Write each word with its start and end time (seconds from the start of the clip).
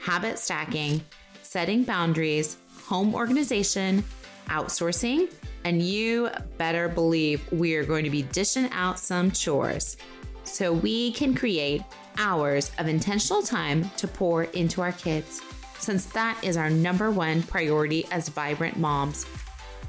habit 0.00 0.38
stacking, 0.38 1.00
setting 1.42 1.84
boundaries, 1.84 2.58
home 2.84 3.14
organization, 3.14 4.04
outsourcing, 4.48 5.30
and 5.64 5.82
you 5.82 6.30
better 6.56 6.88
believe 6.88 7.50
we 7.52 7.74
are 7.74 7.84
going 7.84 8.04
to 8.04 8.10
be 8.10 8.22
dishing 8.22 8.70
out 8.72 8.98
some 8.98 9.30
chores 9.30 9.96
so 10.44 10.72
we 10.72 11.12
can 11.12 11.34
create 11.34 11.82
hours 12.16 12.70
of 12.78 12.88
intentional 12.88 13.42
time 13.42 13.88
to 13.96 14.08
pour 14.08 14.44
into 14.44 14.80
our 14.80 14.92
kids, 14.92 15.42
since 15.78 16.06
that 16.06 16.42
is 16.42 16.56
our 16.56 16.70
number 16.70 17.10
one 17.10 17.42
priority 17.42 18.06
as 18.10 18.28
vibrant 18.28 18.76
moms. 18.76 19.26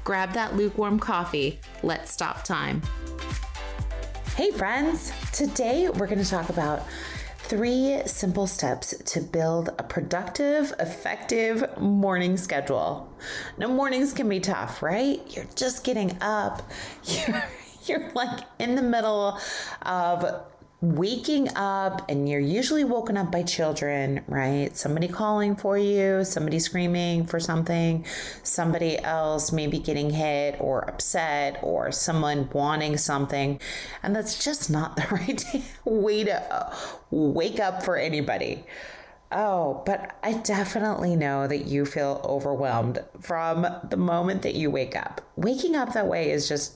Grab 0.04 0.32
that 0.32 0.56
lukewarm 0.56 0.98
coffee. 0.98 1.60
Let's 1.82 2.12
stop 2.12 2.44
time. 2.44 2.82
Hey, 4.36 4.50
friends. 4.50 5.12
Today 5.32 5.88
we're 5.88 6.06
going 6.06 6.22
to 6.22 6.28
talk 6.28 6.48
about 6.48 6.82
Three 7.50 8.00
simple 8.06 8.46
steps 8.46 8.94
to 9.06 9.20
build 9.20 9.70
a 9.76 9.82
productive, 9.82 10.72
effective 10.78 11.76
morning 11.80 12.36
schedule. 12.36 13.12
Now, 13.58 13.66
mornings 13.66 14.12
can 14.12 14.28
be 14.28 14.38
tough, 14.38 14.84
right? 14.84 15.20
You're 15.34 15.48
just 15.56 15.82
getting 15.82 16.16
up. 16.20 16.62
You're, 17.02 17.42
you're 17.86 18.12
like 18.12 18.44
in 18.60 18.76
the 18.76 18.82
middle 18.82 19.36
of 19.82 20.44
waking 20.82 21.54
up 21.56 22.08
and 22.08 22.26
you're 22.26 22.40
usually 22.40 22.84
woken 22.84 23.16
up 23.16 23.30
by 23.30 23.42
children, 23.42 24.22
right? 24.26 24.74
Somebody 24.74 25.08
calling 25.08 25.54
for 25.54 25.76
you, 25.76 26.24
somebody 26.24 26.58
screaming 26.58 27.26
for 27.26 27.38
something, 27.38 28.06
somebody 28.42 28.98
else 28.98 29.52
maybe 29.52 29.78
getting 29.78 30.08
hit 30.08 30.56
or 30.58 30.88
upset 30.88 31.58
or 31.62 31.92
someone 31.92 32.48
wanting 32.52 32.96
something. 32.96 33.60
And 34.02 34.16
that's 34.16 34.42
just 34.42 34.70
not 34.70 34.96
the 34.96 35.06
right 35.10 35.44
way 35.84 36.24
to 36.24 36.54
uh, 36.54 36.74
wake 37.10 37.60
up 37.60 37.82
for 37.82 37.96
anybody. 37.96 38.64
Oh, 39.32 39.82
but 39.86 40.18
I 40.24 40.32
definitely 40.32 41.14
know 41.14 41.46
that 41.46 41.66
you 41.66 41.84
feel 41.84 42.20
overwhelmed 42.24 43.04
from 43.20 43.66
the 43.88 43.96
moment 43.96 44.42
that 44.42 44.54
you 44.54 44.70
wake 44.70 44.96
up. 44.96 45.20
Waking 45.36 45.76
up 45.76 45.92
that 45.92 46.08
way 46.08 46.30
is 46.30 46.48
just, 46.48 46.74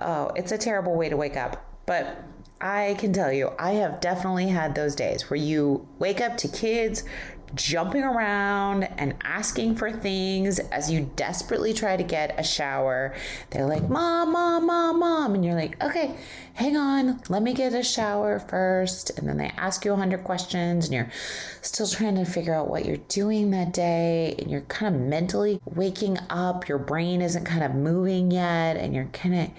oh, 0.00 0.30
it's 0.36 0.52
a 0.52 0.58
terrible 0.58 0.94
way 0.94 1.08
to 1.08 1.16
wake 1.16 1.36
up. 1.36 1.64
But 1.86 2.22
I 2.60 2.96
can 2.98 3.12
tell 3.12 3.32
you, 3.32 3.52
I 3.58 3.72
have 3.72 4.00
definitely 4.00 4.48
had 4.48 4.74
those 4.74 4.94
days 4.94 5.28
where 5.28 5.38
you 5.38 5.86
wake 5.98 6.20
up 6.20 6.36
to 6.38 6.48
kids 6.48 7.04
jumping 7.54 8.02
around 8.02 8.84
and 8.98 9.14
asking 9.22 9.76
for 9.76 9.92
things 9.92 10.58
as 10.58 10.90
you 10.90 11.10
desperately 11.16 11.72
try 11.72 11.96
to 11.96 12.02
get 12.02 12.38
a 12.38 12.42
shower. 12.42 13.14
They're 13.50 13.66
like, 13.66 13.88
Mom, 13.88 14.32
Mom, 14.32 14.66
Mom, 14.66 14.98
Mom. 14.98 15.34
And 15.34 15.44
you're 15.44 15.54
like, 15.54 15.82
Okay, 15.82 16.16
hang 16.54 16.76
on, 16.76 17.20
let 17.28 17.42
me 17.42 17.52
get 17.52 17.72
a 17.72 17.82
shower 17.82 18.40
first. 18.40 19.16
And 19.18 19.28
then 19.28 19.36
they 19.36 19.52
ask 19.56 19.84
you 19.84 19.92
a 19.92 19.96
hundred 19.96 20.24
questions 20.24 20.86
and 20.86 20.94
you're 20.94 21.10
still 21.62 21.86
trying 21.86 22.16
to 22.16 22.24
figure 22.24 22.54
out 22.54 22.68
what 22.68 22.84
you're 22.84 22.96
doing 22.96 23.50
that 23.50 23.72
day. 23.72 24.34
And 24.38 24.50
you're 24.50 24.62
kind 24.62 24.94
of 24.94 25.00
mentally 25.00 25.60
waking 25.64 26.18
up. 26.30 26.68
Your 26.68 26.78
brain 26.78 27.22
isn't 27.22 27.44
kind 27.44 27.62
of 27.62 27.74
moving 27.74 28.30
yet. 28.30 28.76
And 28.76 28.94
you're 28.94 29.06
kind 29.06 29.34
of 29.34 29.50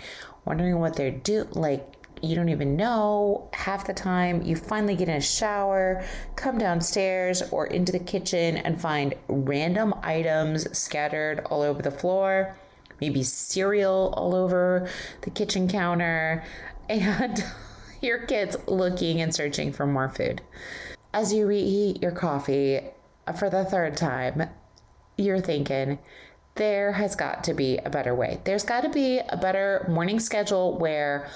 wondering 0.46 0.80
what 0.80 0.96
they're 0.96 1.12
doing. 1.12 1.48
Like, 1.52 1.97
you 2.22 2.36
don't 2.36 2.50
even 2.50 2.76
know 2.76 3.50
half 3.54 3.88
the 3.88 3.94
time. 3.94 4.42
You 4.42 4.56
finally 4.56 4.96
get 4.96 5.10
in 5.10 5.16
a 5.16 5.22
shower, 5.22 6.04
come 6.36 6.58
downstairs 6.58 7.42
or 7.52 7.68
into 7.68 7.92
the 7.92 8.00
kitchen 8.00 8.58
and 8.58 8.80
find 8.80 9.14
random 9.28 9.94
items 10.04 10.78
scattered 10.78 11.42
all 11.46 11.62
over 11.62 11.82
the 11.82 11.92
floor, 11.92 12.56
maybe 13.00 13.24
cereal 13.24 14.14
all 14.16 14.36
over 14.36 14.90
the 15.22 15.30
kitchen 15.30 15.68
counter, 15.68 16.44
and 16.90 17.44
your 18.02 18.20
kids 18.20 18.56
looking 18.68 19.22
and 19.22 19.34
searching 19.34 19.72
for 19.72 19.86
more 19.86 20.10
food. 20.10 20.42
As 21.14 21.34
you 21.34 21.48
reheat 21.48 22.02
your 22.02 22.12
coffee 22.12 22.82
for 23.38 23.50
the 23.50 23.66
third 23.66 23.98
time, 23.98 24.50
you're 25.18 25.42
thinking, 25.42 25.98
there 26.56 26.92
has 26.92 27.16
got 27.16 27.44
to 27.46 27.54
be 27.54 27.78
a 27.78 27.90
better 27.90 28.14
way. 28.14 28.40
There's 28.44 28.64
got 28.64 28.82
to 28.82 28.90
be 28.90 29.20
a 29.20 29.38
better 29.38 29.86
morning 29.90 30.20
schedule 30.20 30.78
where 30.78 31.30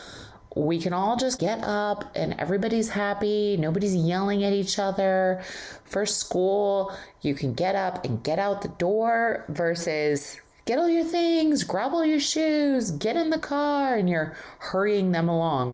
we 0.56 0.80
can 0.80 0.94
all 0.94 1.16
just 1.16 1.40
get 1.40 1.64
up 1.64 2.12
and 2.16 2.36
everybody's 2.40 2.90
happy. 2.90 3.56
Nobody's 3.58 3.96
yelling 3.96 4.44
at 4.44 4.54
each 4.54 4.80
other. 4.80 5.44
For 5.86 6.06
school, 6.06 6.96
you 7.22 7.36
can 7.36 7.54
get 7.54 7.76
up 7.76 8.06
and 8.06 8.24
get 8.24 8.40
out 8.40 8.62
the 8.62 8.68
door 8.68 9.46
versus 9.50 10.40
get 10.66 10.78
all 10.78 10.90
your 10.90 11.06
things, 11.06 11.64
grab 11.64 11.94
all 11.94 12.06
your 12.06 12.20
shoes, 12.20 12.92
get 12.92 13.16
in 13.16 13.30
the 13.30 13.40
car, 13.40 13.96
and 13.96 14.10
you're 14.10 14.36
hurrying 14.60 15.12
them 15.12 15.30
along. 15.30 15.74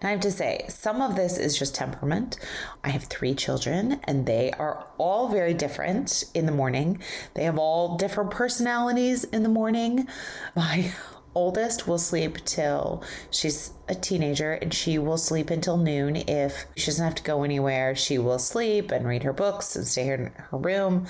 And 0.00 0.08
I 0.08 0.10
have 0.12 0.20
to 0.20 0.32
say, 0.32 0.66
some 0.68 1.00
of 1.00 1.14
this 1.14 1.38
is 1.38 1.56
just 1.56 1.76
temperament. 1.76 2.38
I 2.82 2.88
have 2.88 3.04
three 3.04 3.34
children, 3.34 4.00
and 4.04 4.26
they 4.26 4.50
are 4.58 4.84
all 4.98 5.28
very 5.28 5.54
different 5.54 6.24
in 6.34 6.44
the 6.44 6.50
morning. 6.50 7.00
They 7.34 7.44
have 7.44 7.56
all 7.56 7.96
different 7.96 8.32
personalities 8.32 9.22
in 9.22 9.44
the 9.44 9.48
morning. 9.48 10.08
My 10.56 10.92
oldest 11.34 11.88
will 11.88 11.98
sleep 11.98 12.44
till 12.44 13.02
she's 13.30 13.72
a 13.88 13.94
teenager 13.94 14.52
and 14.52 14.72
she 14.72 14.98
will 14.98 15.18
sleep 15.18 15.50
until 15.50 15.76
noon. 15.76 16.16
If 16.16 16.66
she 16.76 16.86
doesn't 16.86 17.04
have 17.04 17.14
to 17.16 17.22
go 17.22 17.42
anywhere 17.42 17.94
she 17.94 18.18
will 18.18 18.38
sleep 18.38 18.90
and 18.90 19.06
read 19.06 19.22
her 19.22 19.32
books 19.32 19.76
and 19.76 19.86
stay 19.86 20.08
in 20.08 20.26
her 20.36 20.58
room 20.58 21.06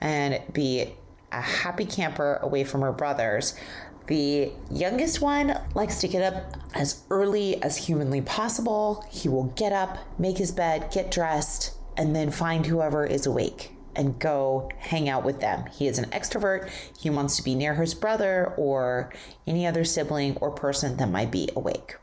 and 0.00 0.40
be 0.52 0.94
a 1.32 1.40
happy 1.40 1.84
camper 1.84 2.38
away 2.42 2.64
from 2.64 2.82
her 2.82 2.92
brothers. 2.92 3.54
The 4.06 4.52
youngest 4.70 5.20
one 5.20 5.58
likes 5.74 6.00
to 6.00 6.08
get 6.08 6.34
up 6.34 6.56
as 6.74 7.02
early 7.10 7.62
as 7.62 7.76
humanly 7.76 8.20
possible. 8.20 9.04
He 9.10 9.28
will 9.28 9.52
get 9.56 9.72
up 9.72 9.98
make 10.18 10.38
his 10.38 10.52
bed 10.52 10.90
get 10.92 11.10
dressed 11.10 11.72
and 11.96 12.14
then 12.14 12.30
find 12.30 12.66
whoever 12.66 13.06
is 13.06 13.26
awake 13.26 13.73
and 13.96 14.18
go 14.18 14.70
hang 14.78 15.08
out 15.08 15.24
with 15.24 15.40
them. 15.40 15.66
He 15.66 15.86
is 15.86 15.98
an 15.98 16.10
extrovert. 16.10 16.70
He 17.00 17.10
wants 17.10 17.36
to 17.36 17.42
be 17.42 17.54
near 17.54 17.74
his 17.74 17.94
brother 17.94 18.54
or 18.56 19.12
any 19.46 19.66
other 19.66 19.84
sibling 19.84 20.36
or 20.38 20.50
person 20.50 20.96
that 20.96 21.10
might 21.10 21.30
be 21.30 21.48
awake. 21.56 21.96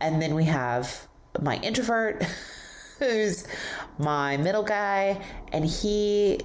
And 0.00 0.20
then 0.20 0.34
we 0.34 0.44
have 0.44 1.06
my 1.40 1.56
introvert, 1.58 2.24
who's 2.98 3.46
my 3.98 4.36
middle 4.36 4.62
guy, 4.62 5.22
and 5.52 5.64
he 5.64 6.40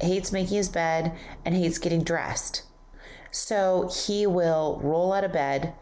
hates 0.00 0.32
making 0.32 0.56
his 0.56 0.68
bed 0.68 1.16
and 1.44 1.54
hates 1.54 1.78
getting 1.78 2.02
dressed. 2.02 2.62
So 3.30 3.90
he 4.06 4.26
will 4.26 4.80
roll 4.82 5.12
out 5.12 5.24
of 5.24 5.32
bed, 5.32 5.74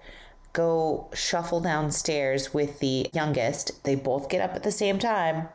go 0.52 1.10
shuffle 1.14 1.60
downstairs 1.60 2.54
with 2.54 2.80
the 2.80 3.08
youngest. 3.12 3.84
They 3.84 3.94
both 3.94 4.28
get 4.28 4.40
up 4.40 4.54
at 4.54 4.62
the 4.62 4.72
same 4.72 4.98
time 4.98 5.48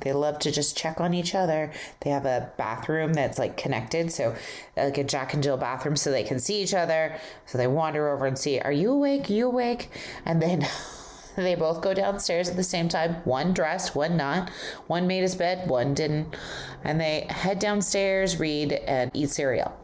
they 0.00 0.12
love 0.12 0.38
to 0.40 0.50
just 0.50 0.76
check 0.76 1.00
on 1.00 1.14
each 1.14 1.34
other. 1.34 1.72
They 2.00 2.10
have 2.10 2.26
a 2.26 2.52
bathroom 2.56 3.14
that's 3.14 3.38
like 3.38 3.56
connected, 3.56 4.12
so 4.12 4.34
like 4.76 4.98
a 4.98 5.04
Jack 5.04 5.34
and 5.34 5.42
Jill 5.42 5.56
bathroom, 5.56 5.96
so 5.96 6.10
they 6.10 6.24
can 6.24 6.38
see 6.38 6.62
each 6.62 6.74
other. 6.74 7.16
So 7.46 7.58
they 7.58 7.66
wander 7.66 8.08
over 8.08 8.26
and 8.26 8.38
see, 8.38 8.60
"Are 8.60 8.72
you 8.72 8.92
awake? 8.92 9.30
You 9.30 9.48
awake?" 9.48 9.90
And 10.24 10.42
then 10.42 10.66
they 11.36 11.54
both 11.54 11.80
go 11.80 11.94
downstairs 11.94 12.48
at 12.48 12.56
the 12.56 12.64
same 12.64 12.88
time. 12.88 13.16
One 13.24 13.52
dressed, 13.52 13.96
one 13.96 14.16
not. 14.16 14.50
One 14.86 15.06
made 15.06 15.22
his 15.22 15.36
bed, 15.36 15.68
one 15.68 15.94
didn't. 15.94 16.36
And 16.84 17.00
they 17.00 17.26
head 17.30 17.58
downstairs, 17.58 18.38
read, 18.38 18.72
and 18.72 19.10
eat 19.14 19.30
cereal. 19.30 19.76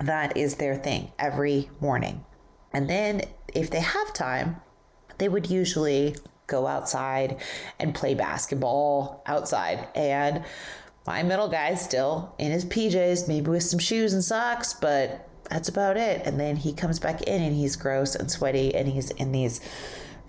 That 0.00 0.36
is 0.36 0.56
their 0.56 0.76
thing 0.76 1.12
every 1.18 1.70
morning. 1.80 2.24
And 2.72 2.90
then 2.90 3.22
if 3.54 3.70
they 3.70 3.80
have 3.80 4.12
time, 4.12 4.60
they 5.18 5.28
would 5.28 5.48
usually 5.48 6.16
go 6.46 6.66
outside 6.66 7.40
and 7.78 7.94
play 7.94 8.14
basketball 8.14 9.22
outside. 9.26 9.88
And 9.94 10.44
My 11.06 11.22
middle 11.22 11.48
guy's 11.48 11.80
still 11.82 12.34
in 12.38 12.50
his 12.50 12.64
PJs, 12.64 13.28
maybe 13.28 13.48
with 13.48 13.62
some 13.62 13.78
shoes 13.78 14.12
and 14.12 14.24
socks, 14.24 14.74
but 14.74 15.28
that's 15.48 15.68
about 15.68 15.96
it. 15.96 16.26
And 16.26 16.40
then 16.40 16.56
he 16.56 16.72
comes 16.72 16.98
back 16.98 17.22
in 17.22 17.42
and 17.42 17.54
he's 17.54 17.76
gross 17.76 18.16
and 18.16 18.28
sweaty 18.30 18.74
and 18.74 18.88
he's 18.88 19.10
in 19.10 19.30
these 19.30 19.60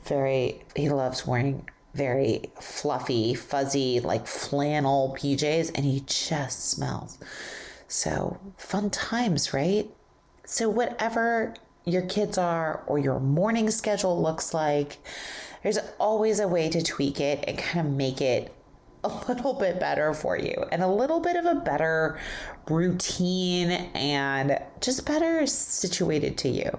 very, 0.05 0.61
he 0.75 0.89
loves 0.89 1.25
wearing 1.25 1.67
very 1.95 2.51
fluffy, 2.61 3.33
fuzzy, 3.33 3.99
like 3.99 4.27
flannel 4.27 5.15
PJs 5.17 5.71
and 5.73 5.83
he 5.83 6.03
just 6.05 6.69
smells. 6.69 7.17
So, 7.87 8.37
fun 8.57 8.91
times, 8.91 9.53
right? 9.53 9.89
So, 10.45 10.69
whatever 10.69 11.55
your 11.85 12.03
kids 12.03 12.37
are 12.37 12.83
or 12.85 12.99
your 12.99 13.19
morning 13.19 13.71
schedule 13.71 14.21
looks 14.21 14.53
like, 14.53 14.97
there's 15.67 15.85
always 15.99 16.39
a 16.39 16.47
way 16.47 16.69
to 16.69 16.81
tweak 16.81 17.19
it 17.19 17.43
and 17.45 17.57
kind 17.57 17.85
of 17.85 17.93
make 17.93 18.21
it 18.21 18.53
a 19.07 19.27
little 19.27 19.53
bit 19.53 19.79
better 19.79 20.13
for 20.13 20.37
you 20.37 20.65
and 20.71 20.83
a 20.83 20.87
little 20.87 21.19
bit 21.19 21.35
of 21.35 21.45
a 21.45 21.55
better 21.55 22.19
routine 22.69 23.71
and 23.95 24.59
just 24.81 25.05
better 25.05 25.47
situated 25.47 26.37
to 26.39 26.49
you. 26.49 26.69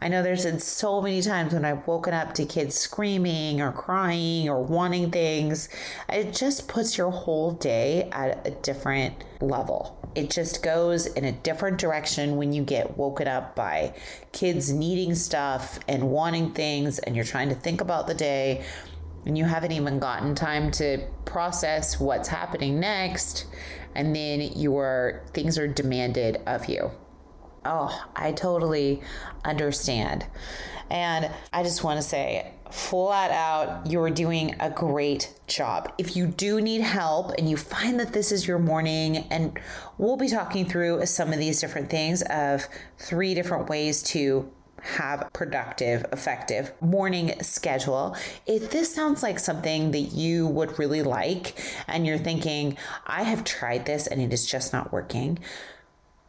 I 0.00 0.08
know 0.08 0.22
there's 0.22 0.44
been 0.44 0.60
so 0.60 1.00
many 1.00 1.22
times 1.22 1.54
when 1.54 1.64
I've 1.64 1.86
woken 1.86 2.12
up 2.12 2.34
to 2.34 2.44
kids 2.44 2.74
screaming 2.74 3.62
or 3.62 3.72
crying 3.72 4.48
or 4.48 4.62
wanting 4.62 5.10
things. 5.10 5.70
It 6.08 6.34
just 6.34 6.68
puts 6.68 6.98
your 6.98 7.10
whole 7.10 7.52
day 7.52 8.10
at 8.12 8.46
a 8.46 8.50
different 8.50 9.24
level. 9.40 9.94
It 10.14 10.30
just 10.30 10.62
goes 10.62 11.06
in 11.06 11.24
a 11.24 11.32
different 11.32 11.78
direction 11.78 12.36
when 12.36 12.52
you 12.52 12.62
get 12.62 12.96
woken 12.98 13.28
up 13.28 13.54
by 13.54 13.94
kids 14.32 14.72
needing 14.72 15.14
stuff 15.14 15.78
and 15.86 16.10
wanting 16.10 16.52
things, 16.52 16.98
and 16.98 17.14
you're 17.14 17.24
trying 17.24 17.48
to 17.50 17.54
think 17.54 17.80
about 17.80 18.06
the 18.06 18.14
day 18.14 18.64
and 19.26 19.36
you 19.36 19.44
haven't 19.44 19.72
even 19.72 19.98
gotten 19.98 20.34
time 20.34 20.70
to 20.72 20.98
process 21.24 22.00
what's 22.00 22.28
happening 22.28 22.80
next 22.80 23.46
and 23.94 24.14
then 24.14 24.40
your 24.40 25.22
things 25.32 25.58
are 25.58 25.66
demanded 25.66 26.40
of 26.46 26.66
you. 26.66 26.90
Oh 27.64 28.06
i 28.16 28.32
totally 28.32 29.02
understand. 29.44 30.26
And 30.90 31.30
i 31.52 31.62
just 31.62 31.84
want 31.84 32.00
to 32.00 32.06
say 32.06 32.52
flat 32.70 33.30
out 33.30 33.90
you're 33.90 34.10
doing 34.10 34.54
a 34.60 34.70
great 34.70 35.34
job. 35.46 35.92
If 35.98 36.16
you 36.16 36.26
do 36.26 36.60
need 36.60 36.82
help 36.82 37.32
and 37.38 37.48
you 37.48 37.56
find 37.56 37.98
that 38.00 38.12
this 38.12 38.30
is 38.30 38.46
your 38.46 38.58
morning 38.58 39.18
and 39.30 39.58
we'll 39.96 40.16
be 40.16 40.28
talking 40.28 40.66
through 40.66 41.04
some 41.06 41.32
of 41.32 41.38
these 41.38 41.60
different 41.60 41.90
things 41.90 42.22
of 42.22 42.68
three 42.98 43.34
different 43.34 43.68
ways 43.68 44.02
to 44.04 44.50
have 44.82 45.30
productive, 45.32 46.04
effective 46.12 46.72
morning 46.80 47.34
schedule. 47.42 48.16
If 48.46 48.70
this 48.70 48.94
sounds 48.94 49.22
like 49.22 49.38
something 49.38 49.90
that 49.92 50.12
you 50.12 50.46
would 50.48 50.78
really 50.78 51.02
like 51.02 51.58
and 51.86 52.06
you're 52.06 52.18
thinking, 52.18 52.76
I 53.06 53.22
have 53.22 53.44
tried 53.44 53.86
this 53.86 54.06
and 54.06 54.20
it 54.20 54.32
is 54.32 54.46
just 54.46 54.72
not 54.72 54.92
working, 54.92 55.38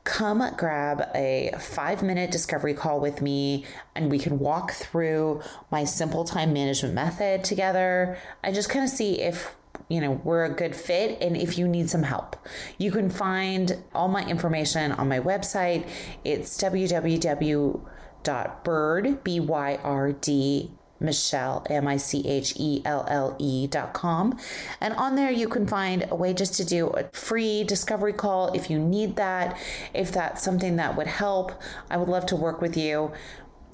come 0.03 0.43
grab 0.57 1.07
a 1.13 1.51
five 1.59 2.01
minute 2.01 2.31
discovery 2.31 2.73
call 2.73 2.99
with 2.99 3.21
me 3.21 3.65
and 3.95 4.09
we 4.09 4.17
can 4.17 4.39
walk 4.39 4.71
through 4.71 5.41
my 5.71 5.83
simple 5.83 6.23
time 6.23 6.51
management 6.51 6.95
method 6.95 7.43
together 7.43 8.17
and 8.43 8.55
just 8.55 8.69
kind 8.69 8.83
of 8.83 8.89
see 8.89 9.19
if 9.19 9.55
you 9.87 10.01
know 10.01 10.19
we're 10.23 10.45
a 10.45 10.49
good 10.49 10.75
fit 10.75 11.21
and 11.21 11.37
if 11.37 11.57
you 11.57 11.67
need 11.67 11.89
some 11.89 12.03
help 12.03 12.35
you 12.77 12.91
can 12.91 13.09
find 13.09 13.83
all 13.93 14.07
my 14.07 14.25
information 14.25 14.91
on 14.93 15.07
my 15.07 15.19
website 15.19 15.87
it's 16.23 16.57
www 16.61 17.81
dot 18.23 18.63
byrd 18.63 19.23
b 19.23 19.39
y 19.39 19.79
r 19.83 20.11
d 20.11 20.71
Michelle, 20.99 21.65
M 21.69 21.87
I 21.87 21.97
C 21.97 22.27
H 22.27 22.53
E 22.57 22.81
L 22.85 23.05
L 23.09 23.35
E 23.39 23.67
dot 23.67 23.93
com. 23.93 24.37
And 24.81 24.93
on 24.95 25.15
there, 25.15 25.31
you 25.31 25.47
can 25.47 25.65
find 25.65 26.05
a 26.09 26.15
way 26.15 26.33
just 26.33 26.55
to 26.55 26.65
do 26.65 26.87
a 26.87 27.03
free 27.13 27.63
discovery 27.63 28.13
call 28.13 28.51
if 28.53 28.69
you 28.69 28.79
need 28.79 29.15
that. 29.15 29.57
If 29.93 30.11
that's 30.11 30.43
something 30.43 30.75
that 30.75 30.95
would 30.97 31.07
help, 31.07 31.53
I 31.89 31.97
would 31.97 32.09
love 32.09 32.25
to 32.27 32.35
work 32.35 32.61
with 32.61 32.75
you. 32.75 33.11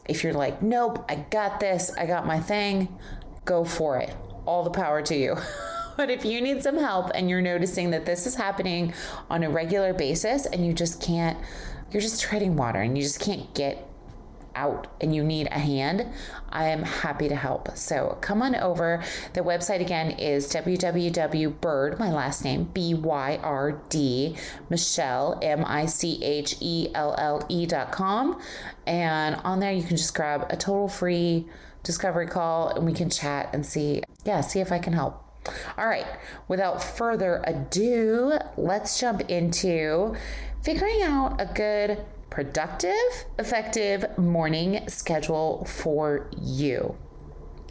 If 0.08 0.24
you're 0.24 0.34
like, 0.34 0.62
nope, 0.62 1.04
I 1.10 1.16
got 1.16 1.60
this, 1.60 1.92
I 1.98 2.06
got 2.06 2.28
my 2.28 2.40
thing, 2.40 2.96
go 3.44 3.64
for 3.64 3.98
it. 3.98 4.16
All 4.46 4.64
the 4.64 4.70
power 4.70 5.02
to 5.02 5.16
you. 5.16 5.38
but 5.98 6.12
if 6.12 6.24
you 6.24 6.42
need 6.42 6.62
some 6.62 6.78
help 6.78 7.10
and 7.16 7.28
you're 7.28 7.42
noticing 7.42 7.90
that 7.92 8.06
this 8.06 8.28
is 8.28 8.36
happening 8.36 8.94
on 9.32 9.42
a 9.42 9.50
regular 9.50 9.94
basis 9.94 10.46
and 10.46 10.66
you 10.66 10.74
just 10.74 11.02
can't, 11.02 11.40
you're 11.92 12.02
just 12.02 12.22
treading 12.22 12.56
water 12.56 12.82
and 12.82 12.96
you 12.96 13.04
just 13.04 13.20
can't 13.20 13.52
get 13.56 13.90
out 14.56 14.88
and 15.02 15.14
you 15.14 15.24
need 15.24 15.48
a 15.48 15.60
hand, 15.60 16.08
I 16.50 16.70
am 16.70 16.84
happy 16.84 17.28
to 17.30 17.36
help. 17.36 17.76
So 17.78 18.18
come 18.22 18.42
on 18.42 18.56
over. 18.56 19.04
The 19.34 19.42
website 19.42 19.82
again 19.82 20.12
is 20.12 20.48
www.byrd, 20.52 22.00
my 22.00 22.12
last 22.12 22.44
name, 22.44 22.64
B 22.74 22.94
Y 22.94 23.40
R 23.44 23.82
D, 23.90 24.36
Michelle, 24.70 25.40
M 25.42 25.64
I 25.66 25.86
C 25.86 26.24
H 26.24 26.56
E 26.62 26.90
L 26.96 27.16
L 27.18 27.46
E.com. 27.50 28.42
And 28.88 29.36
on 29.44 29.60
there, 29.60 29.72
you 29.72 29.84
can 29.84 29.98
just 29.98 30.16
grab 30.16 30.48
a 30.50 30.56
total 30.56 30.88
free 30.88 31.46
discovery 31.84 32.28
call 32.28 32.70
and 32.70 32.86
we 32.86 32.94
can 32.94 33.10
chat 33.10 33.50
and 33.54 33.66
see, 33.66 34.02
yeah, 34.26 34.42
see 34.42 34.60
if 34.60 34.72
I 34.72 34.80
can 34.80 34.94
help. 34.94 35.22
All 35.78 35.88
right, 35.88 36.08
without 36.48 36.82
further 36.84 37.44
ado, 37.46 38.40
let's 38.58 39.00
jump 39.00 39.30
into 39.30 40.16
figuring 40.64 41.04
out 41.04 41.40
a 41.40 41.46
good 41.46 42.04
productive, 42.36 42.92
effective 43.40 44.18
morning 44.18 44.86
schedule 44.90 45.64
for 45.64 46.30
you. 46.38 46.98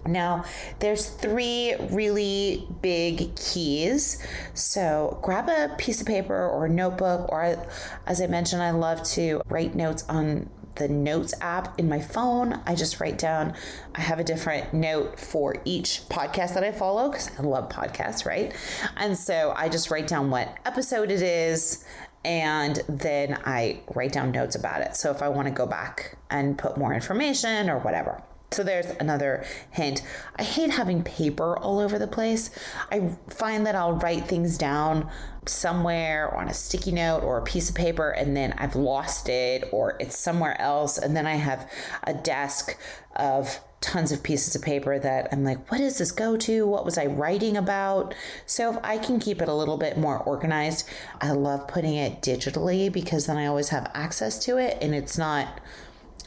Now, 0.06 0.46
there's 0.78 1.06
three 1.06 1.74
really 1.90 2.66
big 2.80 3.36
keys. 3.36 4.26
So, 4.54 5.18
grab 5.20 5.50
a 5.50 5.76
piece 5.76 6.00
of 6.00 6.06
paper 6.06 6.48
or 6.48 6.66
notebook, 6.66 7.30
or 7.30 7.66
as 8.06 8.22
I 8.22 8.26
mentioned, 8.26 8.62
I 8.62 8.70
love 8.70 9.02
to 9.10 9.42
write 9.50 9.74
notes 9.74 10.02
on 10.08 10.48
the 10.76 10.88
notes 10.88 11.34
app 11.40 11.78
in 11.78 11.88
my 11.88 12.00
phone. 12.00 12.60
I 12.66 12.74
just 12.74 13.00
write 13.00 13.18
down, 13.18 13.54
I 13.94 14.00
have 14.00 14.18
a 14.18 14.24
different 14.24 14.72
note 14.72 15.20
for 15.20 15.56
each 15.64 16.02
podcast 16.08 16.54
that 16.54 16.64
I 16.64 16.72
follow 16.72 17.10
because 17.10 17.30
I 17.38 17.42
love 17.42 17.68
podcasts, 17.68 18.26
right? 18.26 18.54
And 18.96 19.16
so 19.16 19.52
I 19.56 19.68
just 19.68 19.90
write 19.90 20.06
down 20.06 20.30
what 20.30 20.56
episode 20.64 21.10
it 21.10 21.22
is 21.22 21.84
and 22.24 22.80
then 22.88 23.38
I 23.44 23.80
write 23.94 24.12
down 24.12 24.32
notes 24.32 24.56
about 24.56 24.80
it. 24.80 24.96
So 24.96 25.10
if 25.10 25.22
I 25.22 25.28
want 25.28 25.48
to 25.48 25.54
go 25.54 25.66
back 25.66 26.16
and 26.30 26.56
put 26.56 26.76
more 26.76 26.94
information 26.94 27.68
or 27.68 27.78
whatever. 27.78 28.22
So 28.50 28.62
there's 28.62 28.86
another 29.00 29.44
hint. 29.72 30.02
I 30.36 30.44
hate 30.44 30.70
having 30.70 31.02
paper 31.02 31.58
all 31.58 31.80
over 31.80 31.98
the 31.98 32.06
place. 32.06 32.50
I 32.90 33.16
find 33.28 33.66
that 33.66 33.74
I'll 33.74 33.94
write 33.94 34.26
things 34.26 34.56
down 34.56 35.10
somewhere 35.46 36.32
on 36.34 36.48
a 36.48 36.54
sticky 36.54 36.92
note 36.92 37.22
or 37.24 37.38
a 37.38 37.42
piece 37.42 37.68
of 37.68 37.74
paper 37.74 38.10
and 38.10 38.36
then 38.36 38.54
I've 38.56 38.76
lost 38.76 39.28
it 39.28 39.68
or 39.72 39.96
it's 39.98 40.16
somewhere 40.16 40.58
else 40.60 40.98
and 40.98 41.16
then 41.16 41.26
I 41.26 41.34
have 41.34 41.70
a 42.04 42.14
desk 42.14 42.78
of 43.16 43.60
tons 43.84 44.10
of 44.12 44.22
pieces 44.22 44.56
of 44.56 44.62
paper 44.62 44.98
that 44.98 45.28
I'm 45.30 45.44
like, 45.44 45.70
what 45.70 45.78
does 45.78 45.98
this 45.98 46.10
go 46.10 46.36
to? 46.38 46.66
What 46.66 46.84
was 46.84 46.96
I 46.96 47.06
writing 47.06 47.56
about? 47.56 48.14
So 48.46 48.72
if 48.72 48.78
I 48.82 48.96
can 48.96 49.20
keep 49.20 49.42
it 49.42 49.48
a 49.48 49.54
little 49.54 49.76
bit 49.76 49.98
more 49.98 50.18
organized, 50.18 50.88
I 51.20 51.32
love 51.32 51.68
putting 51.68 51.94
it 51.94 52.22
digitally 52.22 52.90
because 52.90 53.26
then 53.26 53.36
I 53.36 53.46
always 53.46 53.68
have 53.68 53.90
access 53.94 54.42
to 54.46 54.56
it 54.56 54.78
and 54.80 54.94
it's 54.94 55.18
not 55.18 55.60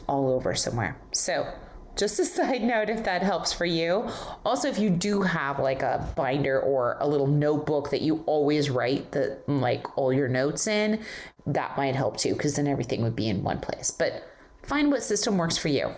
all 0.08 0.30
over 0.30 0.54
somewhere. 0.54 0.96
So 1.12 1.52
just 1.96 2.20
a 2.20 2.26
side 2.38 2.64
note 2.64 2.90
if 2.90 3.04
that 3.06 3.24
helps 3.24 3.52
for 3.52 3.66
you. 3.66 4.08
Also, 4.46 4.70
if 4.70 4.78
you 4.78 4.90
do 4.92 5.24
have 5.24 5.60
like 5.60 5.82
a 5.82 6.08
binder 6.16 6.60
or 6.62 6.96
a 7.00 7.08
little 7.08 7.28
notebook 7.28 7.90
that 7.90 8.02
you 8.02 8.24
always 8.28 8.70
write 8.70 9.12
the 9.12 9.40
like 9.48 9.98
all 9.98 10.14
your 10.14 10.28
notes 10.28 10.68
in, 10.68 11.04
that 11.48 11.76
might 11.76 11.96
help 11.96 12.18
too, 12.18 12.34
because 12.34 12.56
then 12.56 12.68
everything 12.68 13.02
would 13.02 13.16
be 13.16 13.28
in 13.28 13.44
one 13.44 13.60
place. 13.60 13.90
But 13.90 14.24
find 14.62 14.92
what 14.92 15.02
system 15.02 15.38
works 15.38 15.58
for 15.58 15.70
you. 15.70 15.92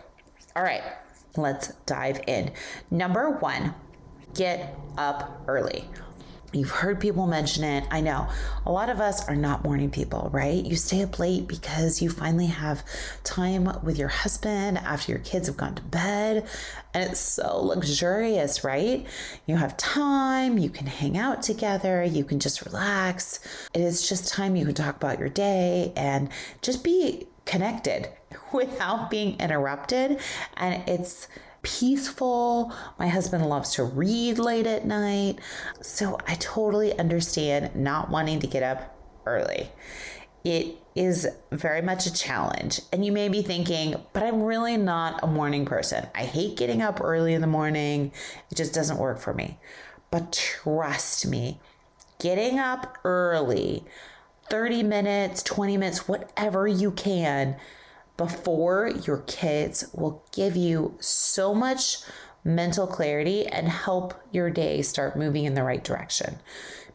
All 0.55 0.63
right, 0.63 0.83
let's 1.37 1.69
dive 1.85 2.21
in. 2.27 2.51
Number 2.91 3.31
one, 3.31 3.73
get 4.33 4.75
up 4.97 5.43
early. 5.47 5.85
You've 6.51 6.71
heard 6.71 6.99
people 6.99 7.27
mention 7.27 7.63
it. 7.63 7.83
I 7.91 8.01
know 8.01 8.27
a 8.65 8.71
lot 8.71 8.89
of 8.89 8.99
us 8.99 9.27
are 9.29 9.35
not 9.35 9.63
morning 9.63 9.91
people, 9.91 10.29
right? 10.33 10.65
You 10.65 10.75
stay 10.75 11.03
up 11.03 11.19
late 11.19 11.47
because 11.47 12.01
you 12.01 12.09
finally 12.09 12.47
have 12.47 12.83
time 13.23 13.69
with 13.83 13.99
your 13.99 14.07
husband 14.07 14.79
after 14.79 15.11
your 15.11 15.21
kids 15.21 15.45
have 15.47 15.57
gone 15.57 15.75
to 15.75 15.83
bed. 15.83 16.47
And 16.95 17.11
it's 17.11 17.19
so 17.19 17.61
luxurious, 17.61 18.63
right? 18.63 19.05
You 19.45 19.57
have 19.57 19.77
time, 19.77 20.57
you 20.57 20.71
can 20.71 20.87
hang 20.87 21.19
out 21.19 21.43
together, 21.43 22.03
you 22.03 22.23
can 22.23 22.39
just 22.39 22.65
relax. 22.65 23.39
It 23.75 23.81
is 23.81 24.09
just 24.09 24.27
time 24.27 24.55
you 24.55 24.65
can 24.65 24.73
talk 24.73 24.95
about 24.95 25.19
your 25.19 25.29
day 25.29 25.93
and 25.95 26.29
just 26.63 26.83
be 26.83 27.27
connected 27.45 28.09
without 28.53 29.09
being 29.09 29.39
interrupted. 29.39 30.19
And 30.57 30.87
it's 30.87 31.27
peaceful. 31.61 32.73
My 32.97 33.07
husband 33.07 33.47
loves 33.47 33.73
to 33.75 33.83
read 33.83 34.39
late 34.39 34.67
at 34.67 34.85
night. 34.85 35.39
So 35.81 36.17
I 36.27 36.35
totally 36.35 36.97
understand 36.97 37.75
not 37.75 38.09
wanting 38.09 38.39
to 38.39 38.47
get 38.47 38.63
up 38.63 38.95
early. 39.25 39.69
It 40.43 40.77
is 40.95 41.27
very 41.51 41.81
much 41.81 42.05
a 42.05 42.13
challenge. 42.13 42.81
And 42.91 43.05
you 43.05 43.11
may 43.11 43.29
be 43.29 43.41
thinking, 43.41 43.95
but 44.13 44.23
I'm 44.23 44.41
really 44.41 44.77
not 44.77 45.23
a 45.23 45.27
morning 45.27 45.65
person. 45.65 46.07
I 46.15 46.23
hate 46.23 46.57
getting 46.57 46.81
up 46.81 47.01
early 47.01 47.33
in 47.33 47.41
the 47.41 47.47
morning, 47.47 48.11
it 48.49 48.55
just 48.55 48.73
doesn't 48.73 48.97
work 48.97 49.19
for 49.19 49.33
me. 49.33 49.57
But 50.11 50.33
trust 50.33 51.27
me, 51.27 51.59
getting 52.19 52.57
up 52.57 52.97
early, 53.03 53.83
30 54.49 54.83
minutes, 54.83 55.43
20 55.43 55.77
minutes, 55.77 56.07
whatever 56.07 56.67
you 56.67 56.91
can 56.91 57.57
before 58.19 58.91
your 59.07 59.19
kids 59.27 59.85
will 59.93 60.21
give 60.33 60.57
you 60.57 60.93
so 60.99 61.55
much 61.55 61.99
mental 62.43 62.85
clarity 62.85 63.47
and 63.47 63.69
help 63.69 64.13
your 64.33 64.49
day 64.49 64.81
start 64.81 65.15
moving 65.15 65.45
in 65.45 65.53
the 65.53 65.63
right 65.63 65.85
direction 65.85 66.37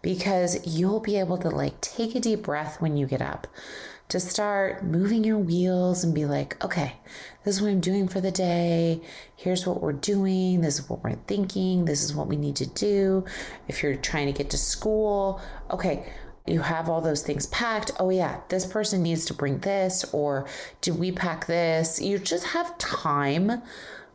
because 0.03 0.59
you'll 0.67 1.01
be 1.01 1.19
able 1.19 1.39
to 1.39 1.49
like 1.49 1.81
take 1.81 2.15
a 2.15 2.21
deep 2.21 2.43
breath 2.43 2.79
when 2.79 2.99
you 2.99 3.07
get 3.07 3.23
up 3.23 3.47
to 4.11 4.21
start 4.21 4.85
moving 4.85 5.25
your 5.25 5.39
wheels 5.39 6.05
and 6.05 6.15
be 6.15 6.27
like, 6.27 6.63
okay, 6.63 6.95
this 7.43 7.57
is 7.57 7.63
what 7.63 7.71
I'm 7.71 7.81
doing 7.81 8.07
for 8.07 8.21
the 8.21 8.31
day. 8.31 9.01
Here's 9.35 9.67
what 9.67 9.81
we're 9.81 9.95
doing. 9.95 10.61
This 10.61 10.79
is 10.79 10.91
what 10.91 11.03
we're 11.03 11.15
thinking. 11.27 11.87
This 11.87 12.05
is 12.05 12.15
what 12.15 12.29
we 12.29 12.37
need 12.37 12.57
to 12.57 12.67
do. 12.67 13.25
If 13.67 13.83
you're 13.83 13.97
trying 13.97 14.27
to 14.27 14.33
get 14.33 14.51
to 14.51 14.59
school, 14.59 15.41
okay, 15.71 16.05
you 16.47 16.61
have 16.61 16.91
all 16.91 17.01
those 17.01 17.23
things 17.23 17.47
packed. 17.47 17.91
Oh, 17.99 18.11
yeah, 18.11 18.41
this 18.49 18.67
person 18.67 19.03
needs 19.03 19.25
to 19.27 19.35
bring 19.35 19.59
this, 19.61 20.05
or 20.13 20.47
do 20.83 20.93
we 20.93 21.11
pack 21.11 21.47
this? 21.47 22.01
You 22.01 22.19
just 22.19 22.45
have 22.45 22.77
time 22.77 23.63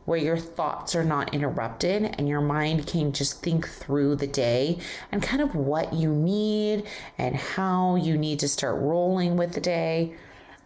where 0.05 0.19
your 0.19 0.37
thoughts 0.37 0.95
are 0.95 1.03
not 1.03 1.33
interrupted 1.33 2.15
and 2.17 2.27
your 2.27 2.41
mind 2.41 2.87
can 2.87 3.11
just 3.11 3.43
think 3.43 3.67
through 3.67 4.15
the 4.15 4.27
day 4.27 4.79
and 5.11 5.21
kind 5.21 5.41
of 5.41 5.53
what 5.55 5.93
you 5.93 6.11
need 6.11 6.83
and 7.17 7.35
how 7.35 7.95
you 7.95 8.17
need 8.17 8.39
to 8.39 8.47
start 8.47 8.79
rolling 8.81 9.37
with 9.37 9.53
the 9.53 9.61
day. 9.61 10.15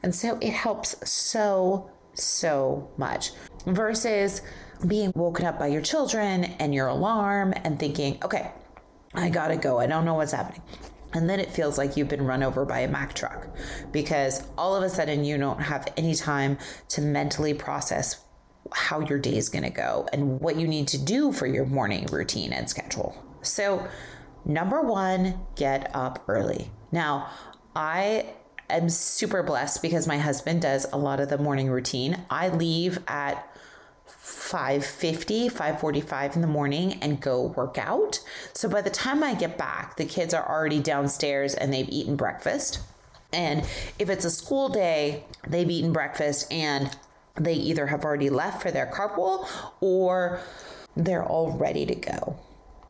And 0.02 0.14
so 0.14 0.38
it 0.42 0.54
helps 0.54 0.96
so, 1.10 1.90
so 2.14 2.90
much 2.98 3.32
versus 3.66 4.42
being 4.88 5.12
woken 5.16 5.46
up 5.46 5.60
by 5.60 5.68
your 5.68 5.82
children 5.82 6.46
and 6.60 6.74
your 6.74 6.88
alarm 6.88 7.54
and 7.64 7.80
thinking, 7.80 8.20
okay, 8.24 8.52
I 9.14 9.30
gotta 9.30 9.58
go. 9.58 9.80
I 9.80 9.88
don't 9.88 10.06
know 10.06 10.14
what's 10.16 10.32
happening. 10.32 10.62
And 11.14 11.30
then 11.30 11.40
it 11.40 11.52
feels 11.52 11.78
like 11.78 11.96
you've 11.96 12.08
been 12.08 12.26
run 12.26 12.44
over 12.44 12.66
by 12.66 12.80
a 12.80 12.88
Mack 12.88 13.14
truck 13.14 13.48
because 13.92 14.48
all 14.58 14.76
of 14.76 14.84
a 14.84 14.90
sudden 14.90 15.24
you 15.24 15.38
don't 15.38 15.62
have 15.62 15.88
any 15.98 16.16
time 16.16 16.58
to 16.90 17.02
mentally 17.02 17.54
process 17.54 18.24
how 18.72 19.00
your 19.02 19.20
day 19.20 19.38
is 19.38 19.50
going 19.50 19.64
to 19.64 19.70
go 19.70 20.08
and 20.14 20.40
what 20.40 20.56
you 20.56 20.68
need 20.68 20.88
to 20.90 20.98
do 20.98 21.32
for 21.32 21.46
your 21.46 21.66
morning 21.66 22.06
routine 22.08 22.54
and 22.54 22.70
schedule. 22.70 23.16
So, 23.42 23.86
number 24.46 24.82
one, 24.82 25.40
get 25.56 25.92
up 25.94 26.24
early. 26.28 26.72
Now, 26.92 27.30
I 27.76 28.34
am 28.70 28.90
super 28.90 29.44
blessed 29.44 29.82
because 29.82 30.08
my 30.08 30.18
husband 30.18 30.62
does 30.62 30.86
a 30.92 30.98
lot 30.98 31.20
of 31.20 31.30
the 31.30 31.38
morning 31.38 31.70
routine. 31.70 32.26
I 32.30 32.50
leave 32.50 33.00
at 33.08 33.53
5:50, 34.54 35.50
5:45 35.50 36.36
in 36.36 36.42
the 36.42 36.48
morning 36.48 37.00
and 37.02 37.20
go 37.20 37.42
work 37.42 37.80
out. 37.80 38.20
So 38.54 38.70
by 38.70 38.82
the 38.82 38.92
time 38.92 39.24
I 39.24 39.34
get 39.34 39.58
back, 39.58 39.98
the 39.98 40.06
kids 40.06 40.32
are 40.32 40.48
already 40.48 40.80
downstairs 40.80 41.56
and 41.56 41.74
they've 41.74 41.90
eaten 41.90 42.16
breakfast. 42.16 42.80
And 43.34 43.66
if 43.98 44.12
it's 44.12 44.26
a 44.26 44.30
school 44.30 44.70
day, 44.70 45.24
they've 45.48 45.70
eaten 45.70 45.92
breakfast 45.92 46.54
and 46.54 46.96
they 47.34 47.56
either 47.56 47.88
have 47.88 48.06
already 48.06 48.30
left 48.30 48.62
for 48.62 48.70
their 48.70 48.86
carpool 48.86 49.48
or 49.82 50.40
they're 50.96 51.26
all 51.26 51.52
ready 51.54 51.88
to 51.88 51.96
go. 51.96 52.38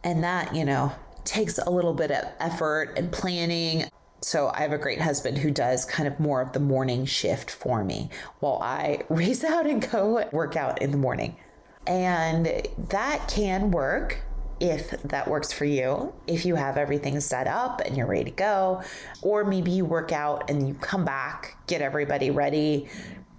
And 0.03 0.21
that, 0.25 0.53
you 0.53 0.65
know, 0.65 0.91
takes 1.23 1.57
a 1.59 1.69
little 1.69 1.93
bit 1.93 2.11
of 2.11 2.25
effort 2.41 2.93
and 2.97 3.09
planning. 3.09 3.85
So 4.19 4.51
I 4.53 4.59
have 4.59 4.73
a 4.73 4.77
great 4.77 4.99
husband 4.99 5.37
who 5.37 5.49
does 5.49 5.85
kind 5.85 6.09
of 6.09 6.19
more 6.19 6.41
of 6.41 6.51
the 6.51 6.59
morning 6.59 7.05
shift 7.05 7.49
for 7.49 7.85
me 7.85 8.09
while 8.41 8.59
I 8.61 9.03
race 9.09 9.45
out 9.45 9.65
and 9.65 9.89
go 9.89 10.27
work 10.33 10.57
out 10.57 10.81
in 10.81 10.91
the 10.91 10.97
morning. 10.97 11.37
And 11.85 12.67
that 12.89 13.27
can 13.27 13.71
work 13.71 14.21
if 14.59 14.91
that 15.03 15.27
works 15.27 15.51
for 15.51 15.65
you, 15.65 16.13
if 16.25 16.45
you 16.45 16.55
have 16.55 16.77
everything 16.77 17.19
set 17.19 17.47
up 17.47 17.81
and 17.81 17.97
you're 17.97 18.07
ready 18.07 18.25
to 18.25 18.31
go, 18.31 18.81
or 19.21 19.43
maybe 19.43 19.71
you 19.71 19.83
work 19.83 20.11
out 20.13 20.49
and 20.49 20.67
you 20.67 20.73
come 20.75 21.03
back, 21.03 21.57
get 21.67 21.81
everybody 21.81 22.31
ready, 22.31 22.87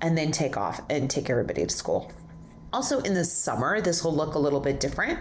and 0.02 0.18
then 0.18 0.30
take 0.30 0.56
off 0.58 0.82
and 0.90 1.08
take 1.08 1.30
everybody 1.30 1.64
to 1.64 1.72
school. 1.72 2.12
Also, 2.74 3.00
in 3.00 3.14
the 3.14 3.24
summer, 3.24 3.80
this 3.80 4.04
will 4.04 4.14
look 4.14 4.34
a 4.34 4.38
little 4.38 4.60
bit 4.60 4.80
different. 4.80 5.18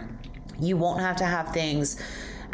You 0.59 0.75
won't 0.75 0.99
have 0.99 1.15
to 1.17 1.25
have 1.25 1.53
things 1.53 2.01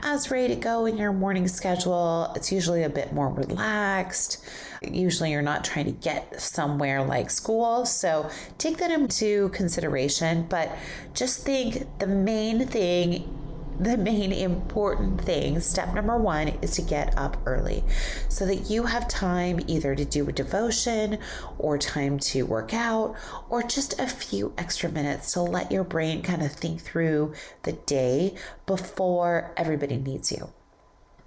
as 0.03 0.31
ready 0.31 0.53
to 0.53 0.59
go 0.59 0.85
in 0.85 0.97
your 0.97 1.13
morning 1.13 1.47
schedule. 1.47 2.31
It's 2.35 2.51
usually 2.51 2.83
a 2.83 2.89
bit 2.89 3.13
more 3.13 3.29
relaxed. 3.29 4.43
Usually, 4.81 5.31
you're 5.31 5.41
not 5.41 5.63
trying 5.63 5.85
to 5.85 5.91
get 5.91 6.41
somewhere 6.41 7.03
like 7.03 7.29
school. 7.29 7.85
So, 7.85 8.29
take 8.57 8.77
that 8.77 8.91
into 8.91 9.49
consideration. 9.49 10.45
But 10.49 10.75
just 11.13 11.43
think 11.43 11.87
the 11.99 12.07
main 12.07 12.65
thing 12.67 13.38
the 13.79 13.97
main 13.97 14.33
important 14.33 15.21
thing, 15.21 15.59
step 15.61 15.93
number 15.93 16.17
one, 16.17 16.49
is 16.61 16.75
to 16.75 16.81
get 16.81 17.17
up 17.17 17.37
early 17.45 17.83
so 18.27 18.45
that 18.45 18.69
you 18.69 18.83
have 18.83 19.07
time 19.07 19.59
either 19.67 19.95
to 19.95 20.03
do 20.03 20.27
a 20.27 20.33
devotion 20.33 21.17
or 21.57 21.77
time 21.77 22.19
to 22.19 22.43
work 22.43 22.73
out 22.73 23.15
or 23.49 23.63
just 23.63 23.99
a 23.99 24.07
few 24.07 24.53
extra 24.57 24.91
minutes 24.91 25.31
to 25.33 25.41
let 25.41 25.71
your 25.71 25.83
brain 25.83 26.21
kind 26.21 26.41
of 26.41 26.51
think 26.51 26.81
through 26.81 27.33
the 27.63 27.71
day 27.71 28.35
before 28.65 29.53
everybody 29.55 29.97
needs 29.97 30.31
you. 30.31 30.49